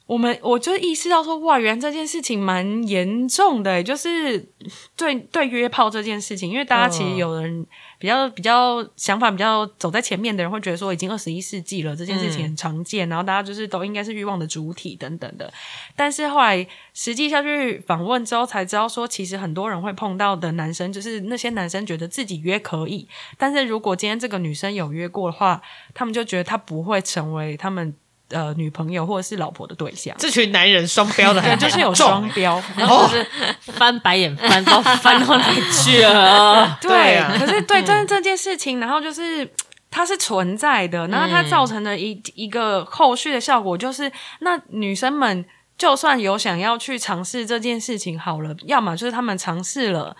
[0.09, 4.39] 我们我就意识到说，哇，原来这件事情蛮严重的，就是
[4.97, 7.63] 对对约炮这件事情，因为大家其实有人
[7.99, 15.53] 比较比较想法比较走在前面的人会觉得说，已经二十一世纪了，这件事情很常见，然后大家就是都应该是欲望的主体等等的。
[15.95, 25.61] 但是后来实际下去访问之后，才知道说，其实很多人会碰到的男生，就是那些男生觉得自己约可以，但是如果今天这个女生有约过的话，
[25.93, 27.93] 他们就觉得他不会成为他们
[28.29, 30.15] 呃女朋友或者是老婆的对象。
[30.17, 33.27] 这群男人双标的对，很 就是有双标，然后就是
[33.59, 36.77] 翻白眼翻到翻到哪里去了？
[36.81, 39.49] 对对，啊可是对，但是这件事情，然后就是
[39.91, 45.45] 它是存在的，然后它造成的一、一个后续的效果，就是那女生们
[45.77, 50.15] 就算有想要去尝试这件事情，好了，要么就是他们尝试了。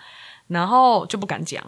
[0.50, 1.64] 然后就不敢讲，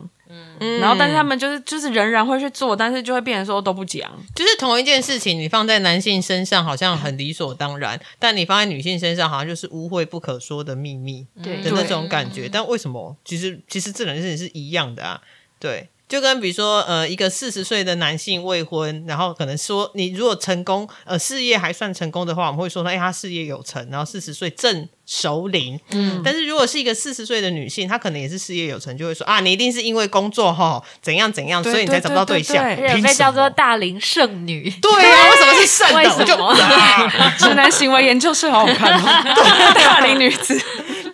[0.59, 12.49] 嗯然后但是他们就是就是仍然会去做，但是就会变成说都不讲，就是同一件事情，你放在男性身上好像很理所当然，但你放在女性身上好像就是污秽不可说的秘密对的那种感觉。
[12.49, 13.17] 但为什么？
[13.25, 15.23] 其实其实这两件事情是一样的啊，
[15.61, 15.89] 对。
[16.13, 25.81] 就跟比如说，呃，一个四十岁的男性未婚，然后可能说你如果成功，呃，事业还算成功的话，我们会说，哎，他事业有成，然后四十岁正熟龄。
[25.93, 34.71] 嗯，但是如果是一个四十岁的女性，她可能也是事业有成，就会说啊，你一定是因为工作哈怎样怎样，所以你才找不到对对象，被叫做大龄剩女。
[34.83, 35.97] 对呀、为什么是剩的？
[35.97, 36.55] 为什我
[37.39, 39.23] 就直男行为研究是好好看吗，
[39.75, 40.61] 大龄女子，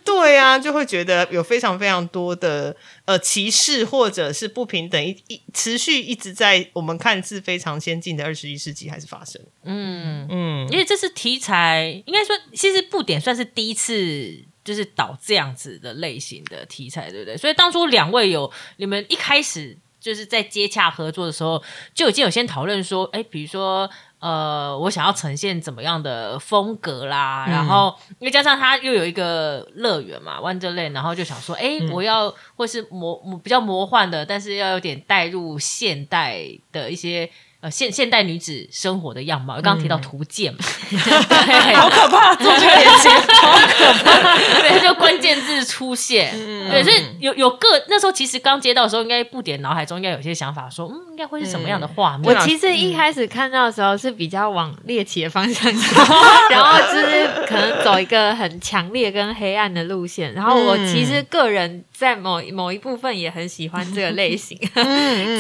[0.09, 9.41] 对啊、就会觉得有非常非常多的呃歧视或者是不平等，一一持续一直在我们看似非常先进的二十一世纪还是发生。
[9.65, 14.45] 嗯，嗯，因为这是题材，应该说其实布点算是第一次。
[14.65, 17.35] 就是导这样子的类型的题材，对不对？
[17.39, 21.63] 所以当初两位有你们一开始就是在接洽合作的时候，
[21.95, 23.89] 就已经有先讨论说，哎，比如说
[24.21, 37.31] 呃，我想要呈现怎么样的风格啦，然后因为加上它又有一个乐园嘛，Wonderland，然后就想说，哎，我要或是魔魔比较魔幻的，但是要有点带入现代的一些。
[37.61, 40.55] 呃，现现代女子生活的样貌，刚刚提到图鉴
[41.75, 46.31] 好可怕，做这个连接，好可怕，对，就关键字出现，
[46.71, 52.33] 对，所以有有个那时候其实刚接到的时候，应该不点脑海中应该有些想法，说，嗯，应该会是什么样的画面？
[52.33, 56.01] 我其实一开始看到的时候是比较往猎奇的方向走，
[56.53, 60.33] 然后就是可能走一个很强烈跟黑暗的路线。
[60.33, 64.57] 然后我其实个人在某某一部分也很喜欢这个类型，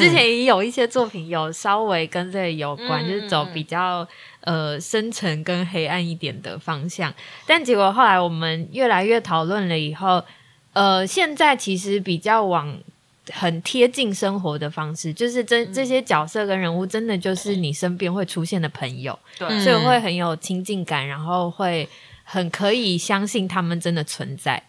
[0.00, 4.06] 之前也有一些作品有稍微跟这个有关，嗯就是走比较
[4.40, 7.14] 呃深沉跟黑暗一点的方向。
[7.46, 10.24] 但结果后来我们越来越讨论了以后，
[10.72, 12.76] 呃，现在其实比较往
[13.32, 21.88] 很贴近生活的方式，就是这这些角色跟人物真的就是你身边会出现的朋友，对所以会很有亲近感，然后会
[22.24, 24.62] 很可以相信他们真的存在。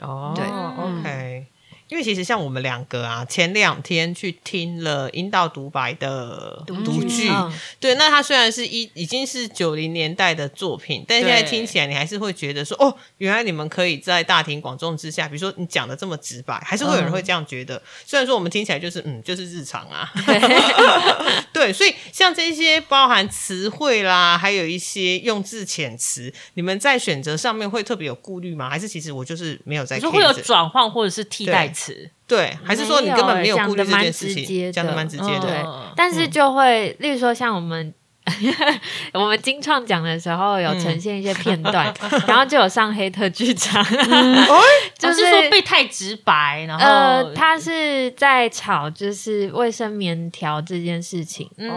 [0.00, 1.46] 哦对，OK。
[1.88, 7.52] 因为其实像我们两个啊，前两天去听了阴道独白的独剧，嗯。
[7.78, 17.80] 对，那它虽然是一已经是九零年代的作品，但现在对听起来你还是会觉得说，哦，原来你们可以在大庭广众之下，比如说你讲的这么直白，还是会有人会这样觉得。
[18.04, 20.10] 虽然说我们听起来就是嗯，就是日常啊，
[21.52, 28.68] 对，所以像这些包含词汇啦，还有一些用字遣词，你们在选择上面会特别有顾虑吗？
[28.68, 35.62] 还是其实我就是没有在你说 care 会有转换或者是替代词，对，还是说你根本没有顾虑这件事讲得蛮直接情，的讲的蛮直接嗯的。
[35.64, 37.92] 嗯但是就会，例如说像我们。
[39.14, 41.94] 我们金创奖的时候有呈现一些片段，
[42.26, 43.80] 然后就有上黑特剧场，
[44.98, 51.70] 就就是说被太直白，然后呃，他是在吵就是卫生棉条这件事情，嗯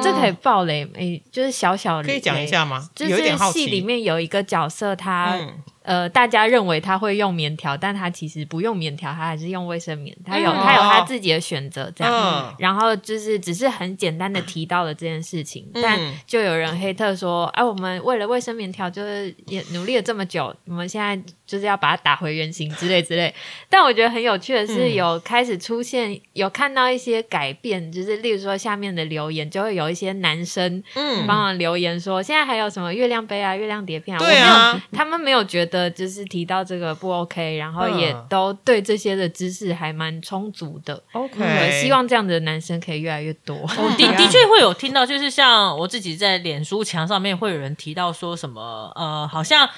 [0.00, 2.88] 这可以爆雷，诶，就是小小可以讲一下吗？
[2.94, 3.58] 就有一点好奇。
[3.58, 5.52] 是戏里面有一个角色他，嗯
[5.88, 10.60] 呃，大家认为他会用棉条，但他其实不用棉条，他还是用卫生棉，他有、嗯。
[10.62, 12.12] 他有他自己的选择，这样。
[12.12, 12.54] 嗯。
[12.58, 15.82] 然后就是只是很简单的提到了这件事情，嗯。
[15.82, 23.34] 但就有人黑特说，哎、我们为了卫生棉条，就是也努力了这么久，我们现在就是要把它打回原形之类之类。
[23.70, 41.02] 但我觉得很有趣的是，嗯有开始出现，有看到一些改变，就是例如说下面的留言就会有一些男生嗯帮忙留言说，现在还有什么月亮杯啊、月亮碟片啊，对啊我没有，他们没有觉得就是提到这个不 OK，然后也嗯都对这些的知识还蛮充足的。
[41.12, 43.56] OK，对，希望这样的男生可以越来越多。
[43.56, 49.68] 我 的的确会有听到，就是像我自己在脸书墙上面会有人提到说什么，呃，好像。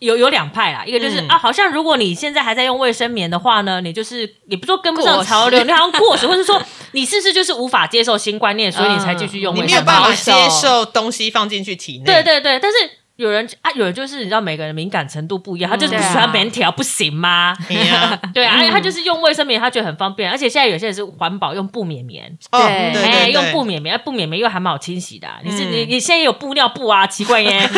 [0.00, 6.60] 有有两派啦，一个就是、嗯啊，好像如果你现在还在用卫生棉的话呢，你就是也不说跟不上潮流，你好像过时， 或是说
[6.92, 9.84] 你是不是就是无法接受新观念，所以你才继续用你卫生棉？
[9.84, 12.04] 没有办法接受东西放进去体内。
[12.04, 12.78] 对对对，但是
[13.20, 17.54] 有人啊，有人就是你知道每个人敏感程度不一样，他就是不喜欢棉条，不行吗？
[18.32, 27.60] 对啊，而且他就是用卫生棉，他觉得很方便，而且现在有些人是环保用布棉棉，哦，对对哎，用布棉棉，布棉棉又还蛮好清洗的啊、你是嗯你你现在也有布尿布啊，奇怪耶。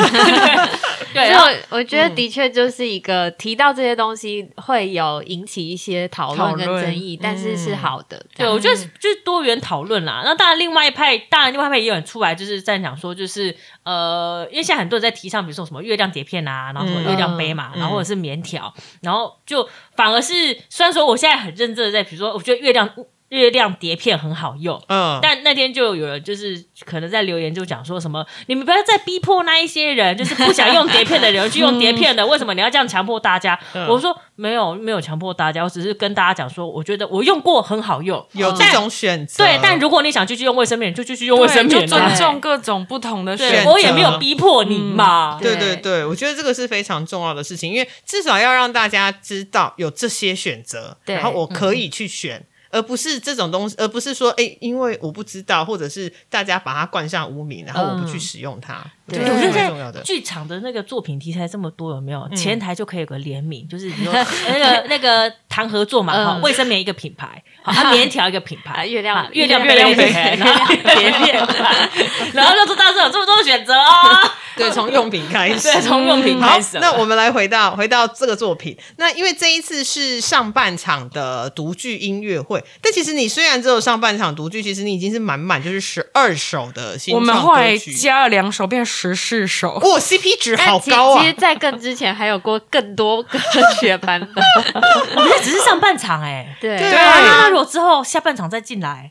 [1.12, 8.16] 对，所以然后我我觉得的确就是一个提到这些东西会有引起一些讨论跟争议，但是是好的。
[8.34, 10.22] 这对，我觉得就是多元讨论啦。
[10.24, 17.80] 那当然，另外一派，当然另外一派也有人出来，就是在讲说，就是呃，因为现在很多人在提倡，比如说什么月亮碟片啊，然后什么月亮杯嘛，嗯。
[17.80, 20.32] 然后或者是棉条，然后就反而是
[20.68, 22.88] 虽然说我现在很认真的在，比如说我觉得月亮
[23.32, 33.58] 月亮碟片很好用，嗯，但那天就有人就是可能在留言就讲说什么，你们不要再逼迫那一些人，就是不想用碟片的人去用碟片的， 为什么你要这样强迫大家？
[33.74, 39.42] 嗯我说没有没有强迫大家，我只是跟大家讲说，我觉得我用过很好用，有这种选择。
[39.42, 41.86] 对，但如果你想继续用卫生棉，就继续用卫生棉啊。
[41.86, 45.38] 就尊重各种不同的，选择我也没有逼迫你嘛。
[45.40, 52.44] 对对对对，我觉得这个是非常重要的事情，因为至少要让大家知道有这些选择，对然后我可以去选。
[52.72, 60.02] 而不是这种东西，而不是说，哎，因为我不知道，或者是大家把它冠上污名，然后我不去使用它，我觉得对我觉得蛮重要的。
[60.02, 62.28] 剧场的那个作品题材这么多，有没有？
[62.34, 70.74] 前台就可以有个联名，就是比如说 那个那个谈合作嘛，哈，嗯卫生棉一个品牌，好，啊棉条一个品牌，啊 月亮啊月亮月亮杯杯然后
[72.32, 78.76] 然后就说当时有这么多选择哦， 对，从用品开始，对，从用品开始，，那我们来回到回到这个作品。
[78.96, 87.76] 那因为这一次是上半场的独剧音乐会，但其实你虽然只有上半场独剧，其实你已经是满满就是十二首的新我们创后来。
[87.98, 89.74] 加了两首，变十四首。
[89.74, 91.32] 哇、c p 值好高啊其实，！
[91.34, 93.38] 在更之前还有过更多歌
[93.78, 94.44] 曲的版本。
[95.16, 96.56] 我们这只是上半场哎。
[96.60, 99.10] 对对对啊，那如果之后下半场再进来，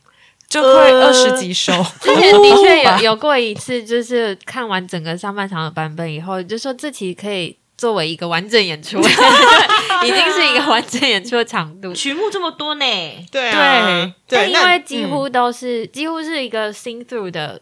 [0.52, 11.94] 就快二十几首， 之前的确有 有过一次，就是看完整个上半场的版本以后，就说这期可以作为一个完整演出， 已经是一个完整演出的长度。
[11.94, 12.84] 曲目这么多呢，
[13.30, 17.60] 对啊，对，但因为几乎都是、几乎是一个 sing through 的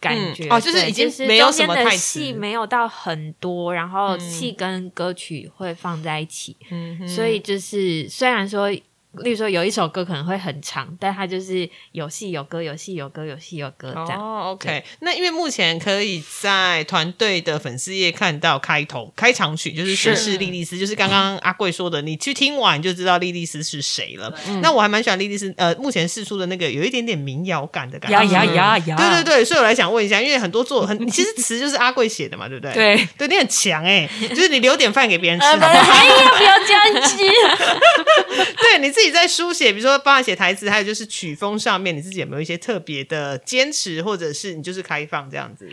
[0.00, 0.52] 感觉，嗯。
[0.52, 4.20] 哦就是已经是没有中间的什么太戏没有到很多，然后嗯。
[4.20, 7.08] 戏跟歌曲会放在一起，嗯哼。
[7.08, 8.68] 所以就是虽然说。
[9.22, 14.20] 例如说有一首歌可能会很长，但它就是有戏有歌，有戏有歌，有戏有歌这样。
[14.20, 24.32] 哦，OK，那因为目前可以在团队的粉丝页看到开头开场曲，就是谁是莉莉丝，就是刚刚阿贵说的，你去听完就知道莉莉丝是谁了。
[24.62, 28.16] 那我还蛮喜欢莉莉丝，呃，目前试出的那个有一点点民谣感的感觉。
[28.24, 28.96] 呀呀呀呀！
[28.96, 32.72] 对对对，所以我来想问一下，因为很多作很， 其实词就是阿贵写的嘛，对不对？
[32.72, 35.92] 对，对你很强哎、就是你留点饭给别人吃，呃，好不好？
[35.92, 37.16] 哎呀，不要这样子。
[38.56, 45.68] 对，你自己在书写，比如说帮他写台词，还有就是曲风上面，你自己有没有一些特别的坚持，或者是你就是开放这样子？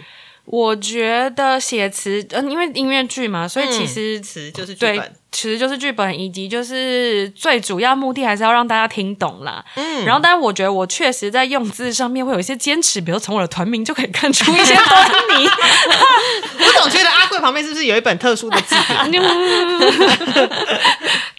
[0.46, 9.64] 我觉得写词，嗯、因为音乐剧嘛，所以其实嗯词就是剧本，，其实就是剧本，以及就是最主要目的还是要让大家听懂啦。
[9.76, 15.48] 嗯然后，但是我觉得我确实在用字上面会有一些坚持，比如从我的团名就可以看出一些端倪。
[16.60, 18.76] 我总觉得阿贵旁边是不是有一本特殊的字
[19.10, 19.22] 典？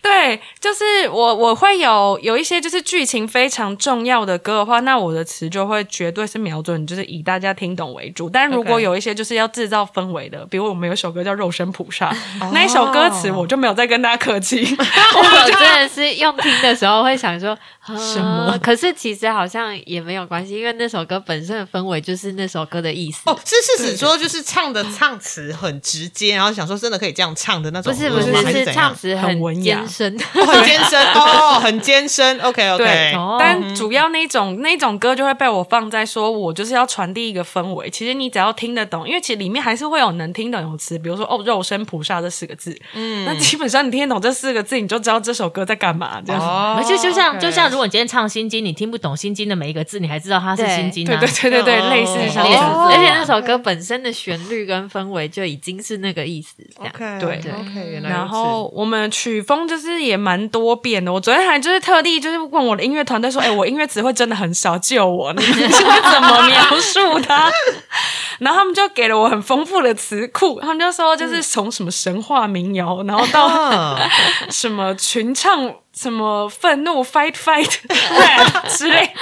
[0.02, 8.28] 对，就是我我会有有一些就是剧情非常重要的歌的话，那我的词就会绝对是瞄准就是以大家听懂为主。
[8.28, 12.10] 但如果有一些就是要制造氛围的，比如我们有一首歌叫《肉身菩萨》，
[12.52, 14.62] 那一首歌词我就没有再跟大家客气。
[14.78, 23.22] 我真的是用听的时候会想说什什么可是其实好像也没有关系，因为那首歌本身的氛围就是那首歌的意思。
[23.26, 28.72] 哦，是是指说就是唱的唱词很直接，然后想说真的可以这样唱的那种不是，不是是是？
[28.72, 32.38] 唱词很文雅很艰深哦，很艰深。
[32.40, 37.90] OK 对 OK，哦但主要那种那种歌就会被我放在说，我就是要传递一个氛围。
[37.90, 46.20] 其实你只要听得懂，因为其实里面还是会有能听懂的词，比如说哦，肉身菩萨这四个字，嗯，那基本上你听得懂这四个字，你就知道这首歌在干嘛。
[46.24, 51.16] 这样，哦而且就像就像如果你今天唱心经，你听不懂心经的每一个字，你还知道它是心经啊。
[51.18, 56.92] 对对对对对，哦类似像而且这样哦而且那首歌本身的旋律跟氛围就已经是那个意思，这样。
[56.94, 61.12] OK 对 OK，原来然后我们曲风就是也蛮多变的。
[61.12, 65.32] 我昨天还就是特地就是问我的音乐团队说：“哎、我音乐词汇真的很少，救我！
[65.32, 67.50] 你们是会怎么描述它？”
[68.38, 73.96] 然后他们就给了我很丰富的词库，他们就说就是从什么神话民谣，然后到嗯
[74.50, 75.74] 什么群唱。
[75.94, 79.12] 什么愤怒 fight fight rap 之类，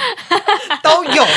[0.81, 1.27] 都有。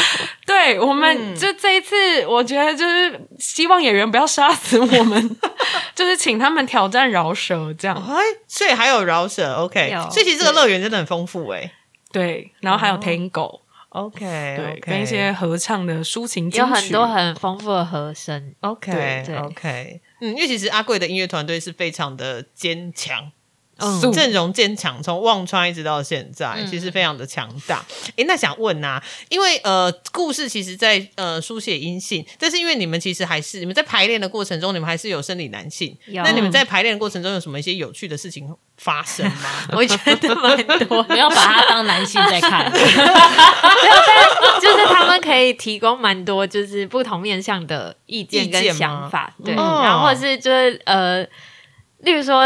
[0.47, 5.37] 对我们就这一次，我觉得就是希望演员不要杀死我们，
[5.93, 7.97] 就是请他们挑战饶舌这样。
[8.09, 11.69] 哎，所以还有饶舌，OK，有所以其实这个乐园真的很丰富哎。
[12.13, 13.59] 对，然后还有 Tango，、
[13.95, 14.19] OK，
[14.57, 23.31] 对，跟一些合唱的抒情金曲，有很多很丰富的和声，OK OK，嗯，因为其实阿贵的音乐团队是非常的坚强。
[24.13, 27.85] 阵容坚强，从忘川一直到现在，嗯其实非常的强大。
[28.17, 35.97] 哎，那想问啊、因为呃，故事其实在呃书写阴性，但是因为你们其实还是你们在排练的过程中，你们还是有生理男性。
[36.07, 39.51] 那你们在排练的过程中有什么一些有趣的事情发生吗？
[39.73, 40.57] 我觉得蛮
[40.87, 42.71] 多不要把他当男性在看。
[44.61, 51.23] 就是他们可以提供蛮多就是不同面向的意见跟想法，对，嗯然后或者是就是呃，
[51.99, 52.43] 例如说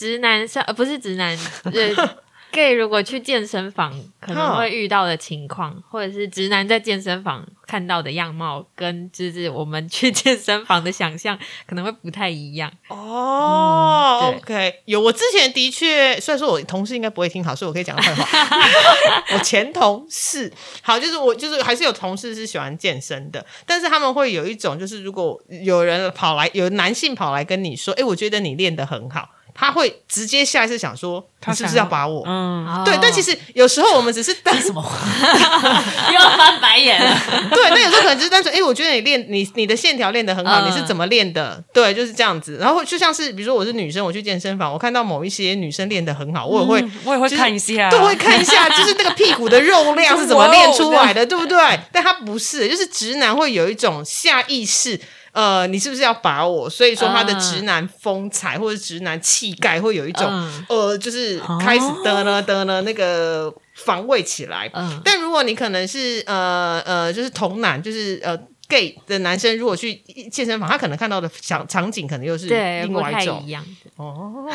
[0.00, 2.10] 直男上呃不是直男，呃
[2.52, 12.72] gay 如果去健身房可能会遇到的情况， 或者是直男在健身房看到的样貌，跟就是我们去健身房的想象可能会不太一样。
[12.88, 14.98] 哦、嗯 o k 有。
[14.98, 18.58] 我之前的确，虽然说我同事应该不会听好，所以我可以讲坏话。
[19.36, 20.50] 我前同事，
[20.82, 32.22] 好，就是我就是还是有同事是喜欢健身的，但是他们会有一种，就是如果有人跑来，有男性跑来跟你说，哎，我觉得你练得很好，他会直接下意识想说，他是不是要把我？
[32.26, 34.82] 嗯，对，但其实有时候我们只是单 什么？
[36.08, 37.16] 又要翻白眼了。
[37.50, 41.62] 对，那有时候可能只是单纯，哎、我觉得你练你你的线条练得很好，嗯你是怎么练的？
[41.72, 42.58] 对，就是这样子。
[42.60, 46.80] 然后就像是比如说我是女生，我去健身房，我看到某一些女生练得很好，我也会。
[46.82, 51.58] 嗯我也会就是看一下，都会看一下，就是那个屁股的肉量是怎么练出来的，对不对？
[51.92, 55.00] 但他不是，就是直男会有一种下意识，
[55.32, 56.68] 呃，你是不是要把我？
[56.68, 64.70] 所以说他的直男风采或者直男气概会有一种，嗯呃，就是开始的呢的呢那个防卫起来。
[64.74, 68.36] 嗯，但如果你可能是呃呃，就是同男，就是呃
[68.70, 69.96] gay 的男生，如果去
[70.32, 73.62] 健身房，他可能看到的场场景可能又是对，另外一种一样。
[73.96, 74.46] 哦。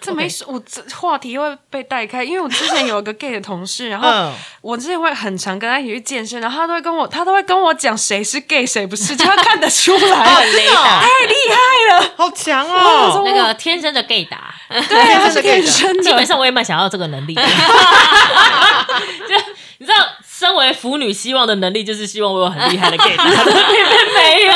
[0.00, 13.22] 这没说， 我这话题会被带开，因为我之前有一个 gay 的同事，然后嗯，我之前会很常跟他一起去健身，然后他都会跟我，他都会跟我讲谁是 gay 谁不是，就他看得出 哦，来，真的哦太厉害了，好强我哦！
[13.24, 17.42] 那个天生的 gay 打，对， 他是天生的，基本上我也蛮想要这个能力的。
[17.42, 19.34] 就
[19.78, 20.06] 你知道，
[20.44, 24.54] 身为腐女希望的能力，就是希望我有很厉害的 gay 打， 但偏偏没有。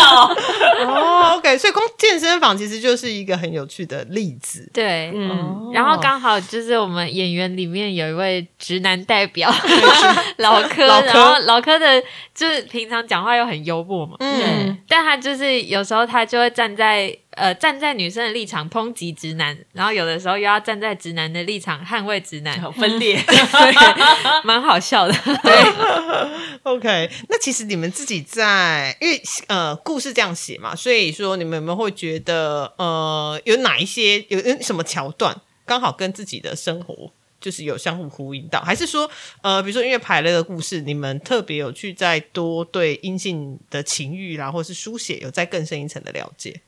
[0.86, 4.70] 哦，OK，所以光健身房其实就是一个很有趣的例子。
[4.74, 9.50] 对，嗯，然后刚好就是我们演员里面有一位直男代表
[10.36, 11.06] 老柯，老柯。
[11.06, 12.02] 然后老柯的
[12.34, 25.14] 就是平常讲话又很幽默嘛，嗯，但他就是有时候他就会站在呃站在女生的立场抨击直男，然后有的时候又要站在直男的立场捍卫直男，分裂， 对，蛮好笑的。
[26.64, 37.10] OK，那其实你们自己在，因为呃故事这样写嘛，所以说你们有没有会觉得呃有哪一些有有什么桥段刚好跟自己的生活
[37.40, 39.08] 就是有相互呼应到，还是说
[39.42, 46.60] 呃比如说因为排了的故事，你们特别有去再多对阴性的情欲啦，或是书写有再更深一层的了解？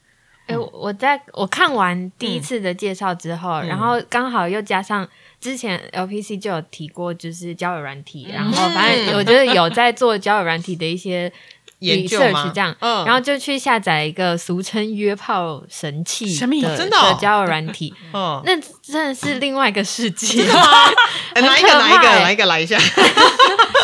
[0.50, 5.08] 哎、我我在我看完第一次的介绍之后，然后刚好又加上
[5.40, 11.32] 之前 LPC 就有提过，就是交友软体，然后反正我觉得有在做交友软体的一些
[11.80, 12.52] 研究 research 吗？
[12.54, 13.04] 这样，嗯。
[13.04, 16.26] 然后就去下载一个俗称约炮神器
[16.62, 17.18] 的真的哦。
[17.20, 20.42] 交友软体， 嗯，那真的是另外一个世界，
[21.34, 22.78] 哎哪一个哪一个哪一个来一下？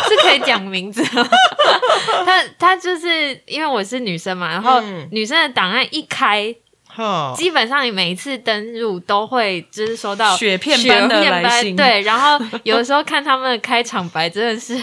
[0.07, 1.27] 是可以讲名字吗？
[2.25, 5.07] 他他就是因为我是女生嘛，然后嗯。
[5.11, 6.53] 女生的档案一开，
[6.87, 11.75] 哈，基本上你每一次登入都会就是收到雪片般的来信。
[11.75, 14.77] 对，然后有的时候看他们的开场白真的是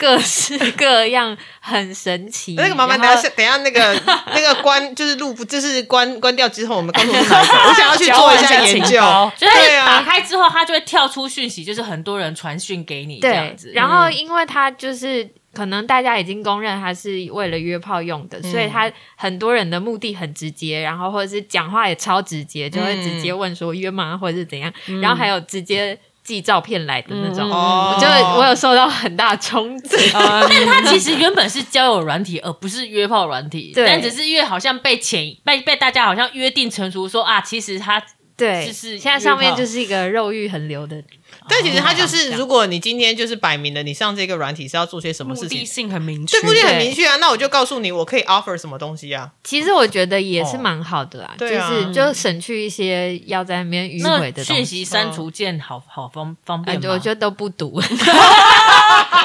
[0.00, 2.54] 各式 各样，很神奇。
[2.54, 3.94] 那个麻烦等下，等下那个
[4.34, 7.22] 那个关就是录不，就是关关掉之后，我们告诉我
[7.76, 8.98] 想要去做一下研究。
[9.36, 24.72] 就是打开之后，它就会跳出讯息，就是很多人传讯给你这样对子。，然后因为它就是可能大家已经公认它是为了约炮用的，所以它很多人的目的很直接，然后或者是讲话也超直接，就会直接问说约吗，或者是怎样，
[25.02, 25.98] 然后还有直接
[26.30, 27.50] 寄照片来的那种。
[27.50, 28.06] 哦我就
[28.38, 33.72] 我有受到很大冲击， 但是它其实原本是交友软体，而不是约炮软体。
[33.74, 38.00] 对但只是因为好像被潜被被大家好像约定成熟说啊，其实他
[38.36, 41.02] 对，就是现在上面约炮就是一个肉欲横流的，
[41.48, 47.16] 但其实它就是，哦如果你今天就是摆明了你上这个软体是要做些什么事情目的性很明确对，目的很明确啊。
[47.16, 49.30] 那我就告诉你，我可以 offer 什么东西啊？
[49.42, 54.64] 其实我觉得也是蛮好的啦，就是就省去一些要在那边迂回的东讯。
[54.64, 56.94] 息删除键好好方方哎便吗？
[56.94, 57.80] 我觉得都不读。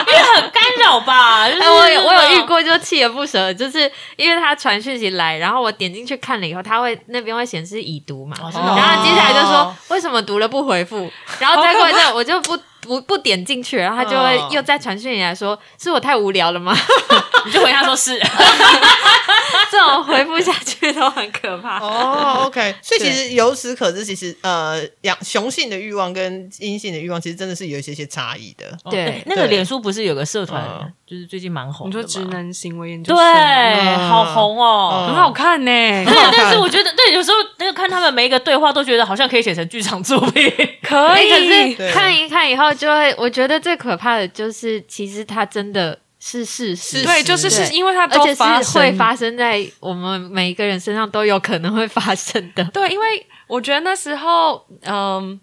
[0.08, 1.50] 因为很干扰吧。
[1.50, 11.10] 就是哎，我有我有遇过，就锲而不舍，就是因为他传讯息来，然后我点进去看了以后，他会那边会显示已读嘛，然后接下来就说为什么读了不回复，
[11.40, 16.76] 然后再过一阵我就不不不点进去，然后他就会哦又再传讯你来说，是我太无聊了吗？
[17.46, 18.18] 你就回他说是，
[19.72, 21.80] 这种回复下去都很可怕。
[21.80, 28.66] 哦，OK，所以其实由此可知，其实呃，阳雄性的欲望跟阴性的欲望，其实真的是有一些些差异的。
[28.90, 31.92] 对哦那个脸书不是有个社团嗯，就是最近蛮红你？
[31.92, 35.06] 说直男行为研究对，好红哦。
[35.08, 37.55] 很好看呢，对，但是我觉得，对，有时候那个
[37.86, 40.52] 看他们每一个对话，都觉得好像可以写成剧场作品。
[40.82, 52.64] 可以，可，是看一看以后，就会我觉得最可怕的就是，其实它真的是事实，对，就是是因为它而且是都发生会发生在我们每一个人身上都有可能会发生的。
[52.74, 55.40] 对，因为我觉得那时候，嗯、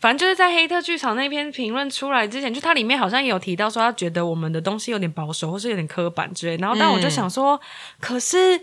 [0.00, 6.56] 反正就是在黑特剧场那篇评论出来之前，就它里面好像也有提到说，他觉得我们的东西有点保守，或是有点刻板之类。
[6.56, 7.60] 然后，但我就想说，
[8.00, 8.60] 可是。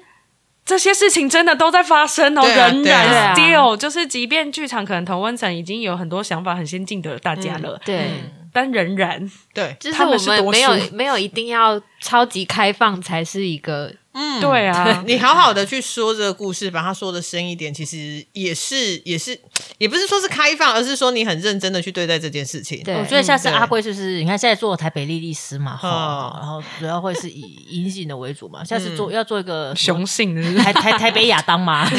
[0.66, 8.10] 这些事情真的都在发生哦，啊仍然 still 就是，即便剧场可能同温层已经有很多想法很先进的大家了，对，
[8.52, 19.38] 但仍然对，就是我们没有数没有一定要超级开放才是一个嗯，对啊， 你好好的去说这个故事，把它说的深一点，其实也是也是，
[19.78, 22.82] 也不是说是开放，而是说你很认真的去对待这件事情。
[22.84, 31.86] 对我觉得下次阿贵就是，你看现在做台北莉莉丝嘛，哈哦，然后主要会是以阴性的为主嘛，下次做要做一个雄性台台台北亚当嘛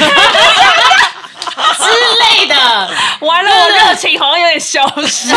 [1.57, 1.85] 之
[2.41, 2.55] 类的，
[3.21, 5.29] 完了，我热情好像有点消失。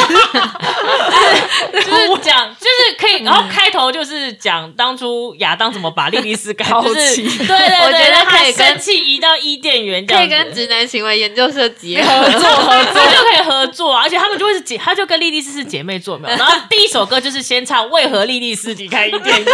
[1.72, 12.30] 就是讲，就是可以，然后开头就是讲当初亚当怎么把莉莉丝赶， 好就是奇对对对， 我觉得可以跟生气移到伊甸园这可以跟直男行为研究社结合。
[12.39, 16.36] 作合作就可以合作啊，而且他们就会是姐，他就跟莉莉丝是姐妹作，有没有？
[16.38, 19.45] 然后第一首歌就是先唱《为何莉莉丝离开伊甸园》，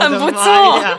[0.00, 0.52] 很不妈错
[0.82, 0.98] 呀！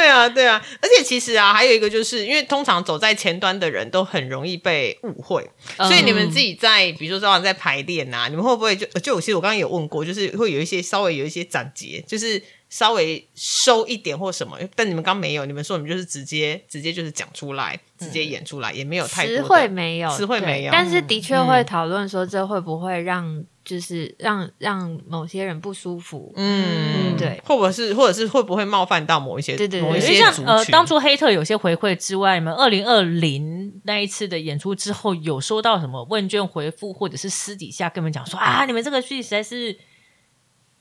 [0.00, 5.46] 对啊，对啊，而且其实啊，还有一个就是因为通常走在前端的人都很容易被误会，
[5.76, 26.32] 所以你们自己在比如说早晚在排练啊，你们会不会就就其实我刚刚有问过，就是会有一些稍微有一些斩节，就是稍微收一点或什么，但你们刚没有，你们说你们就是直接直接就是讲出来，直接演出来，也没有太多词的汇没有，词汇没有但是的确会讨论说这会不会让就是让让某些人不舒服。
[26.34, 30.34] 嗯，对，或者是或者是会不会冒犯到某一些对对对某一些像？
[30.44, 39.78] 呃，当初黑特有些回馈之外，你们二零二零那一次的演出之后，有收到什么问卷回复，或者是私底下跟你们讲说啊，你们这个剧实在是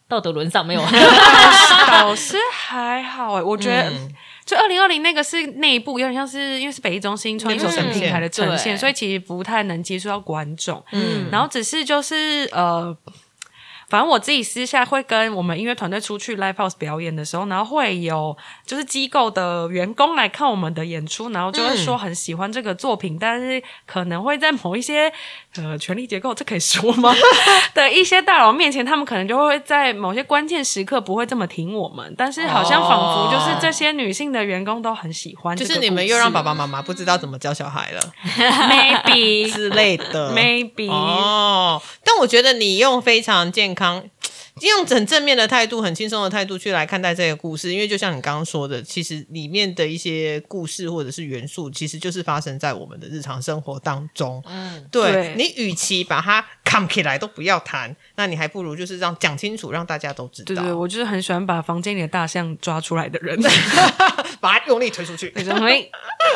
[0.08, 0.82] 道德沦丧，没有？
[2.02, 4.12] 老师还好哎、我觉得、嗯
[4.50, 10.84] 就二零二零那个是内部，有点像是因为是北艺中心创意手神平台的呈现，对所以其实不太能接触到观众。
[10.92, 12.98] 嗯然后只是就是呃。
[13.90, 25.12] 反正我自己私下会跟我们音乐团队出去 live house 表演的时候，然后会有就是机构的员工来看我们的演出，然后就会说很喜欢这个作品，但是可能会在某一些
[25.56, 27.14] 呃权力结构，这可以说吗？
[27.74, 38.02] 的一些大佬面前，他们可能就会在某些关键时刻不会这么挺我们，但是好像仿佛就是这些女性的员工都很喜欢就是你们又让爸爸妈妈不知道怎么教小孩了。
[38.24, 40.34] Maybe 之类的。
[40.34, 44.04] Maybe 哦，但我觉得你用非常健康。
[44.68, 54.44] 用很正面的态度、很轻松的态度去来看待这个故事，因为就像你刚刚说的，其实里面的一些故事或者是元素，其实就是发生在我们的日常生活当中。
[54.48, 63.40] 嗯，对对你，与其把它扛起来都不要谈，那你还不如就是让讲清楚，让大家都知道，对对，我就是很喜欢把房间里的大象抓出来的人。
[64.42, 65.30] 把它用力推出去。
[65.32, 65.92] 对，因为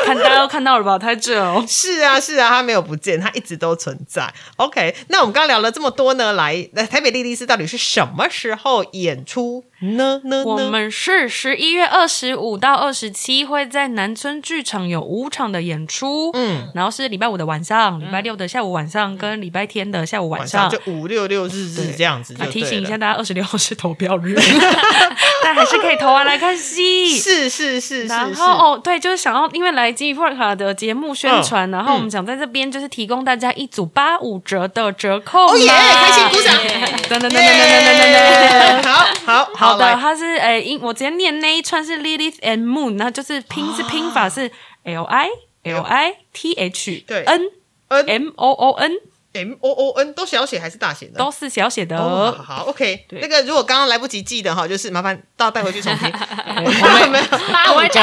[0.06, 1.00] 看大家都看到了吧？
[1.00, 4.30] 太这哦，是啊，是啊，它没有不见，它一直都存在。
[4.58, 10.22] OK，那我们刚刚聊了这么多呢，来，来台北莉莉丝到底是什么么时候演出呢？
[10.24, 10.44] 呢？
[10.46, 20.72] 我们是十一月二十五到二十七会在南村剧场有五场的演出，嗯，然后是礼拜五的晚上、礼拜六的下午晚上跟礼拜天的下午晚晚上上。
[20.72, 22.98] 就五六六日日这样子提醒一下。
[22.98, 24.36] 大家，二十六号是投票日，
[25.44, 27.18] 但还是可以投完来看戏。
[27.18, 36.56] 是是是是然，后哦，对，就是想要因为来吉米普尔卡的节目宣传，然后我们想在这边就是提供大家一组八五折的折扣哦耶，码开心鼓掌！
[37.10, 38.12] 等等等等等等等等等。
[38.12, 38.82] 耶
[39.26, 44.52] 好好好的，它是诶，英我直接念那一串是 Lilith and Moon，那就是拼是拼法是
[44.84, 45.28] L I
[45.64, 47.42] L I T H 对 N
[47.90, 48.92] N M O O N
[49.34, 51.18] M O O N 都小写还是大写的？
[51.18, 51.98] 都是小写的。
[51.98, 53.08] 哦，好好，OK。
[53.10, 56.08] 那个如果刚刚来不及记的哈，就是麻烦到带回去重听。
[56.14, 58.00] 我们八五折，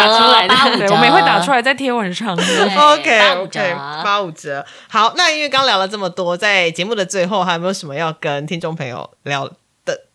[0.49, 2.35] 八五对，折，我们也会打出来在贴文上。
[2.35, 4.67] 对 OK 八五 OK，八五折。
[4.89, 9.49] 好，那因为刚聊了这么多，在节目的最后，还有没有什么要跟听众朋友聊
[9.85, 10.07] 的、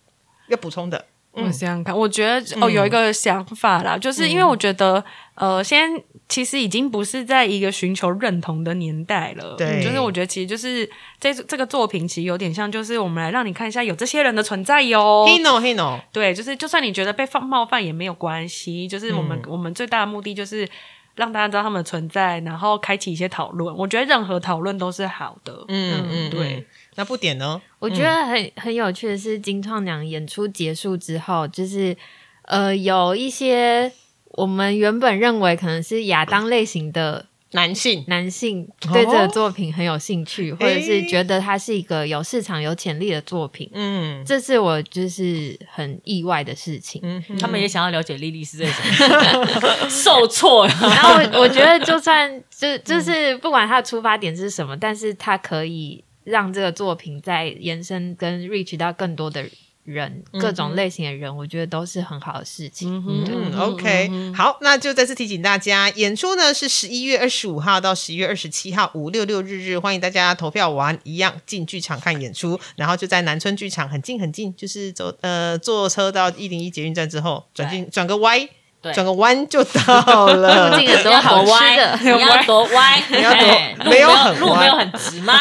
[0.50, 1.06] 要补充的？
[1.36, 5.04] 我想想看，我觉得哦，有一个想法啦，就是因为我觉得，
[5.36, 9.56] 呃，现在其实已经不是在一个寻求认同的年代了。
[9.58, 15.26] 对就是我觉得其实就是这这个作品其实有点像，就是我们来让你看一下有这些人的存在哟。
[15.28, 20.68] Hino Hino，对，就是就算你觉得被放冒犯也没有关系，就是我们、我们最大的目的就是
[21.16, 23.76] 让大家知道他们的存在，然后开启一些讨论。
[23.76, 25.66] 我觉得任何讨论都是好的。
[25.68, 26.66] 嗯嗯，对嗯。
[26.96, 27.62] 那不点呢？
[27.80, 31.96] 我觉得很很有趣的是，金创娘演出结束之后，就是
[32.44, 33.92] 呃有一些
[34.32, 38.94] 我们原本认为可能是亚当类型的男性，男性哦？
[38.94, 41.06] 对这个作品很有兴趣，或者是诶？
[41.06, 44.26] 觉得它是一个有市场、有潜力的作品，嗯。
[44.26, 47.00] 这是我就是很意外的事情。
[47.04, 50.74] 嗯，他们也想要了解莉莉丝在什么， 受挫了。
[50.82, 59.48] 然后我我觉得，就算就就是不管他的出发点是什么，但是他可以让这个作品再延伸跟 reach 到更多的
[59.86, 63.04] 人，各种类型的人，我觉得都是很好的事情。
[63.08, 78.50] 嗯，OK，好，那就再次提醒大家，演出呢是十一月二十五号到十一月二十七号五六六日日，欢迎大家投票完一样进剧场看演出，然后就在南村剧场很近很近，就是走呃坐车到一零一捷运站之后转进转个歪，对
[78.94, 80.72] 转个弯就到了。
[80.72, 85.40] 附近很多要好歪，的，你要 多歪，你要多没有很歪路没有很直吗？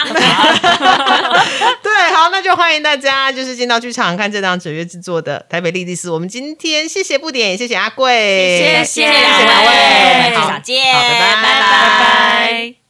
[1.82, 6.10] 对，好，那就欢迎大家就是进到剧场看这档九月制作的台北莉莉丝。
[6.10, 9.22] 我们今天谢谢布点，也谢谢阿贵，谢谢谢两
[9.64, 12.83] 位，好再见，好拜拜拜拜。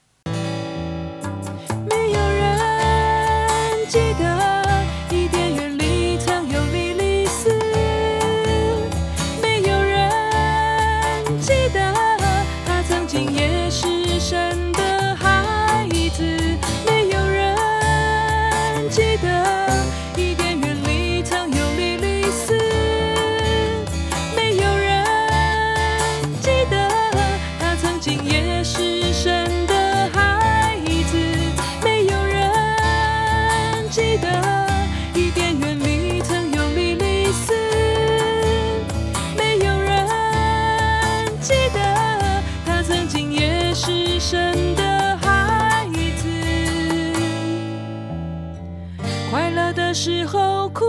[50.05, 50.85] 时候哭，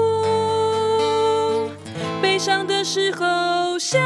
[2.21, 3.97] 悲伤的时候笑。